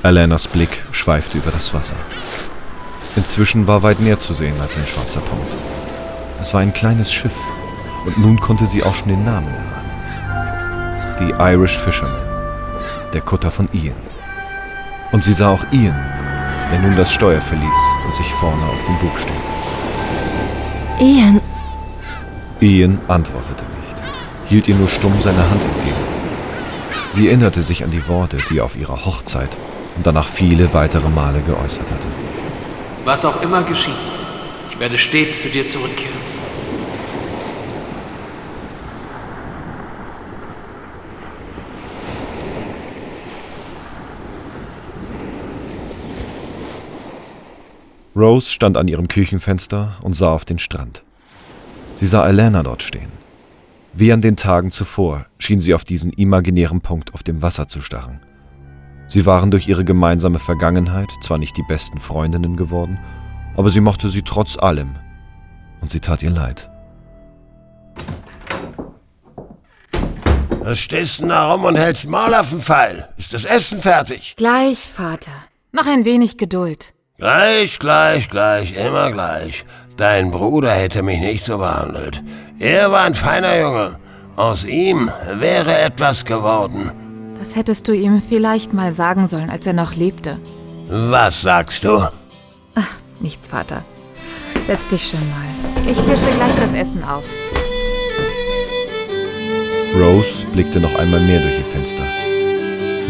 Alanas 0.03 0.47
Blick 0.47 0.83
schweifte 0.91 1.37
über 1.37 1.51
das 1.51 1.73
Wasser. 1.73 1.95
Inzwischen 3.15 3.67
war 3.67 3.83
weit 3.83 3.99
mehr 3.99 4.17
zu 4.17 4.33
sehen 4.33 4.59
als 4.59 4.75
ein 4.75 4.85
schwarzer 4.85 5.21
Punkt. 5.21 5.55
Es 6.41 6.53
war 6.53 6.61
ein 6.61 6.73
kleines 6.73 7.11
Schiff 7.11 7.35
und 8.05 8.17
nun 8.17 8.39
konnte 8.39 8.65
sie 8.65 8.83
auch 8.83 8.95
schon 8.95 9.09
den 9.09 9.23
Namen 9.23 9.47
erahnen. 9.47 11.17
Die 11.19 11.31
Irish 11.39 11.77
Fisherman, 11.77 12.15
der 13.13 13.21
Kutter 13.21 13.51
von 13.51 13.69
Ian. 13.71 13.95
Und 15.11 15.23
sie 15.23 15.33
sah 15.33 15.49
auch 15.49 15.63
Ian, 15.71 15.95
der 16.71 16.79
nun 16.79 16.95
das 16.95 17.13
Steuer 17.13 17.39
verließ 17.39 17.77
und 18.05 18.15
sich 18.15 18.25
vorne 18.33 18.63
auf 18.65 18.83
dem 18.87 18.97
Bug 18.97 19.17
stellte. 19.19 19.53
Ian, 20.99 21.39
Ian 22.59 22.99
antwortete 23.07 23.63
nicht, 23.63 24.03
hielt 24.49 24.67
ihr 24.67 24.75
nur 24.75 24.89
stumm 24.89 25.13
seine 25.21 25.49
Hand 25.49 25.63
entgegen. 25.63 25.95
Sie 27.11 27.27
erinnerte 27.27 27.61
sich 27.61 27.83
an 27.83 27.91
die 27.91 28.07
Worte, 28.07 28.37
die 28.49 28.57
er 28.57 28.65
auf 28.65 28.75
ihrer 28.75 29.05
Hochzeit 29.05 29.55
und 29.97 30.07
danach 30.07 30.27
viele 30.27 30.73
weitere 30.73 31.09
Male 31.09 31.41
geäußert 31.41 31.91
hatte. 31.91 32.07
Was 33.05 33.25
auch 33.25 33.41
immer 33.41 33.63
geschieht, 33.63 33.93
ich 34.69 34.79
werde 34.79 34.97
stets 34.97 35.41
zu 35.41 35.49
dir 35.49 35.67
zurückkehren. 35.67 36.15
Rose 48.15 48.49
stand 48.49 48.77
an 48.77 48.87
ihrem 48.87 49.07
Küchenfenster 49.09 49.97
und 50.01 50.13
sah 50.13 50.31
auf 50.31 50.45
den 50.45 50.59
Strand. 50.59 51.03
Sie 51.95 52.07
sah 52.07 52.21
Alana 52.21 52.63
dort 52.63 52.83
stehen. 52.83 53.11
Wie 53.91 54.13
an 54.13 54.21
den 54.21 54.37
Tagen 54.37 54.71
zuvor 54.71 55.25
schien 55.39 55.59
sie 55.59 55.73
auf 55.73 55.83
diesen 55.83 56.13
imaginären 56.13 56.79
Punkt 56.79 57.13
auf 57.13 57.23
dem 57.23 57.41
Wasser 57.41 57.67
zu 57.67 57.81
starren. 57.81 58.21
Sie 59.07 59.25
waren 59.25 59.51
durch 59.51 59.67
ihre 59.67 59.83
gemeinsame 59.83 60.39
Vergangenheit 60.39 61.09
zwar 61.21 61.37
nicht 61.37 61.57
die 61.57 61.63
besten 61.63 61.99
Freundinnen 61.99 62.55
geworden, 62.55 62.99
aber 63.55 63.69
sie 63.69 63.81
mochte 63.81 64.09
sie 64.09 64.21
trotz 64.21 64.57
allem, 64.57 64.95
und 65.81 65.91
sie 65.91 65.99
tat 65.99 66.23
ihr 66.23 66.31
leid. 66.31 66.69
Was 70.61 70.79
stehst 70.79 71.19
denn 71.19 71.29
da 71.29 71.51
rum 71.51 71.65
und 71.65 71.75
hältst 71.75 72.07
Maul 72.07 72.33
auf 72.33 72.49
den 72.49 72.61
Pfeil? 72.61 73.09
Ist 73.17 73.33
das 73.33 73.43
Essen 73.43 73.81
fertig? 73.81 74.35
Gleich, 74.37 74.79
Vater. 74.79 75.31
Noch 75.73 75.87
ein 75.87 76.05
wenig 76.05 76.37
Geduld. 76.37 76.93
Gleich, 77.17 77.79
gleich, 77.79 78.29
gleich, 78.29 78.73
immer 78.73 79.11
gleich. 79.11 79.65
Dein 79.97 80.31
Bruder 80.31 80.71
hätte 80.71 81.03
mich 81.03 81.19
nicht 81.19 81.43
so 81.43 81.57
behandelt. 81.57 82.23
Er 82.59 82.91
war 82.91 83.03
ein 83.03 83.13
feiner 83.13 83.59
Junge. 83.59 83.99
Aus 84.37 84.63
ihm 84.63 85.11
wäre 85.33 85.77
etwas 85.79 86.23
geworden. 86.23 86.91
Das 87.43 87.57
hättest 87.57 87.89
du 87.89 87.93
ihm 87.93 88.21
vielleicht 88.21 88.71
mal 88.71 88.93
sagen 88.93 89.27
sollen, 89.27 89.49
als 89.49 89.67
er 89.67 89.73
noch 89.73 89.95
lebte. 89.95 90.39
Was 90.87 91.41
sagst 91.41 91.83
du? 91.83 92.09
Ach, 92.73 92.87
nichts, 93.19 93.49
Vater. 93.49 93.83
Setz 94.65 94.87
dich 94.87 95.09
schon 95.09 95.19
mal. 95.19 95.91
Ich 95.91 95.97
tische 95.97 96.33
gleich 96.37 96.55
das 96.55 96.73
Essen 96.73 97.03
auf. 97.03 97.25
Rose 99.93 100.45
blickte 100.53 100.79
noch 100.79 100.95
einmal 100.95 101.19
mehr 101.19 101.41
durch 101.41 101.59
ihr 101.59 101.65
Fenster. 101.65 102.05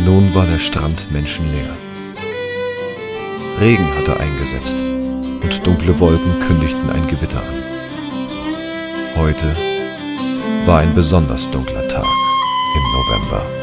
Nun 0.03 0.33
war 0.33 0.47
der 0.47 0.57
Strand 0.57 1.11
menschenleer. 1.11 1.77
Regen 3.59 3.93
hatte 3.95 4.19
eingesetzt 4.19 4.77
und 4.77 5.67
dunkle 5.67 5.99
Wolken 5.99 6.39
kündigten 6.39 6.89
ein 6.89 7.05
Gewitter 7.05 7.37
an. 7.39 7.63
Heute 9.15 9.53
war 10.65 10.79
ein 10.79 10.95
besonders 10.95 11.47
dunkler 11.51 11.87
Tag 11.87 12.07
im 12.75 12.83
November. 12.93 13.62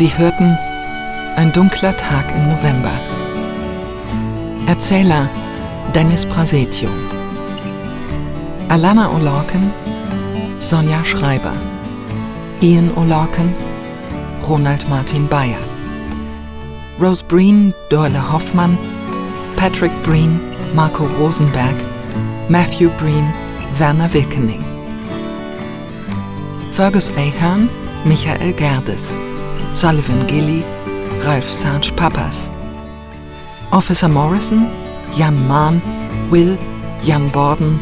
Sie 0.00 0.16
hörten 0.16 0.56
Ein 1.36 1.52
dunkler 1.52 1.94
Tag 1.94 2.24
im 2.34 2.48
November. 2.48 2.92
Erzähler 4.66 5.28
Dennis 5.94 6.24
Prasetio. 6.24 6.88
Alana 8.70 9.10
O'Lorcan, 9.10 9.70
Sonja 10.60 11.04
Schreiber. 11.04 11.52
Ian 12.62 12.90
O'Lorcan, 12.96 13.54
Ronald 14.48 14.88
Martin 14.88 15.28
Bayer. 15.28 15.60
Rose 16.98 17.22
Breen, 17.22 17.74
Dorle 17.90 18.32
Hoffmann, 18.32 18.78
Patrick 19.56 19.92
Breen, 20.02 20.40
Marco 20.74 21.04
Rosenberg, 21.18 21.76
Matthew 22.48 22.88
Breen, 22.96 23.30
Werner 23.76 24.10
Wilkening. 24.14 24.64
Fergus 26.72 27.12
Ahern, 27.18 27.68
Michael 28.06 28.54
Gerdes. 28.54 29.14
Sullivan 29.72 30.26
Gilly, 30.26 30.62
Ralph 31.22 31.50
Sarge 31.50 31.92
Pappas. 31.96 32.50
Officer 33.70 34.08
Morrison, 34.08 34.66
Jan 35.16 35.46
Mahn, 35.46 35.80
Will, 36.30 36.58
Jan 37.02 37.28
Borden, 37.30 37.78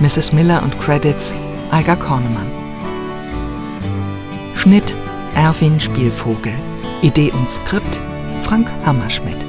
Mrs. 0.00 0.32
Miller 0.32 0.62
und 0.62 0.78
Credits, 0.80 1.34
Alga 1.70 1.96
Kornemann. 1.96 2.50
Schnitt 4.54 4.94
Erwin 5.34 5.80
Spielvogel. 5.80 6.54
Idee 7.02 7.32
und 7.32 7.50
Skript 7.50 8.00
Frank 8.42 8.68
Hammerschmidt. 8.86 9.44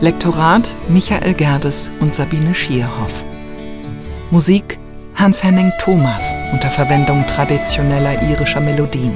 Lektorat 0.00 0.74
Michael 0.88 1.34
Gerdes 1.34 1.90
und 2.00 2.14
Sabine 2.14 2.54
Schierhoff. 2.54 3.24
Musik 4.30 4.78
Hans-Henning 5.14 5.72
Thomas 5.78 6.24
unter 6.52 6.68
Verwendung 6.68 7.24
traditioneller 7.26 8.20
irischer 8.22 8.60
Melodien. 8.60 9.14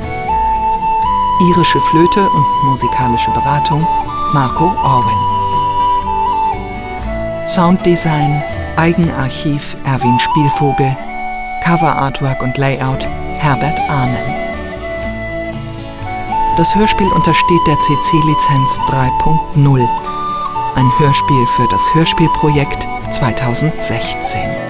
Irische 1.40 1.80
Flöte 1.80 2.28
und 2.28 2.64
musikalische 2.64 3.30
Beratung 3.30 3.86
Marco 4.34 4.74
Orwin. 4.84 5.16
Sounddesign 7.48 8.42
Eigenarchiv 8.76 9.74
Erwin 9.84 10.18
Spielvogel. 10.18 10.94
Cover 11.64 11.96
Artwork 11.96 12.42
und 12.42 12.58
Layout 12.58 13.08
Herbert 13.38 13.80
Ahnen. 13.88 14.18
Das 16.58 16.74
Hörspiel 16.74 17.08
untersteht 17.08 17.66
der 17.66 17.76
CC-Lizenz 17.80 18.78
3.0. 18.88 19.88
Ein 20.76 20.98
Hörspiel 20.98 21.46
für 21.46 21.66
das 21.70 21.94
Hörspielprojekt 21.94 22.86
2016. 23.12 24.69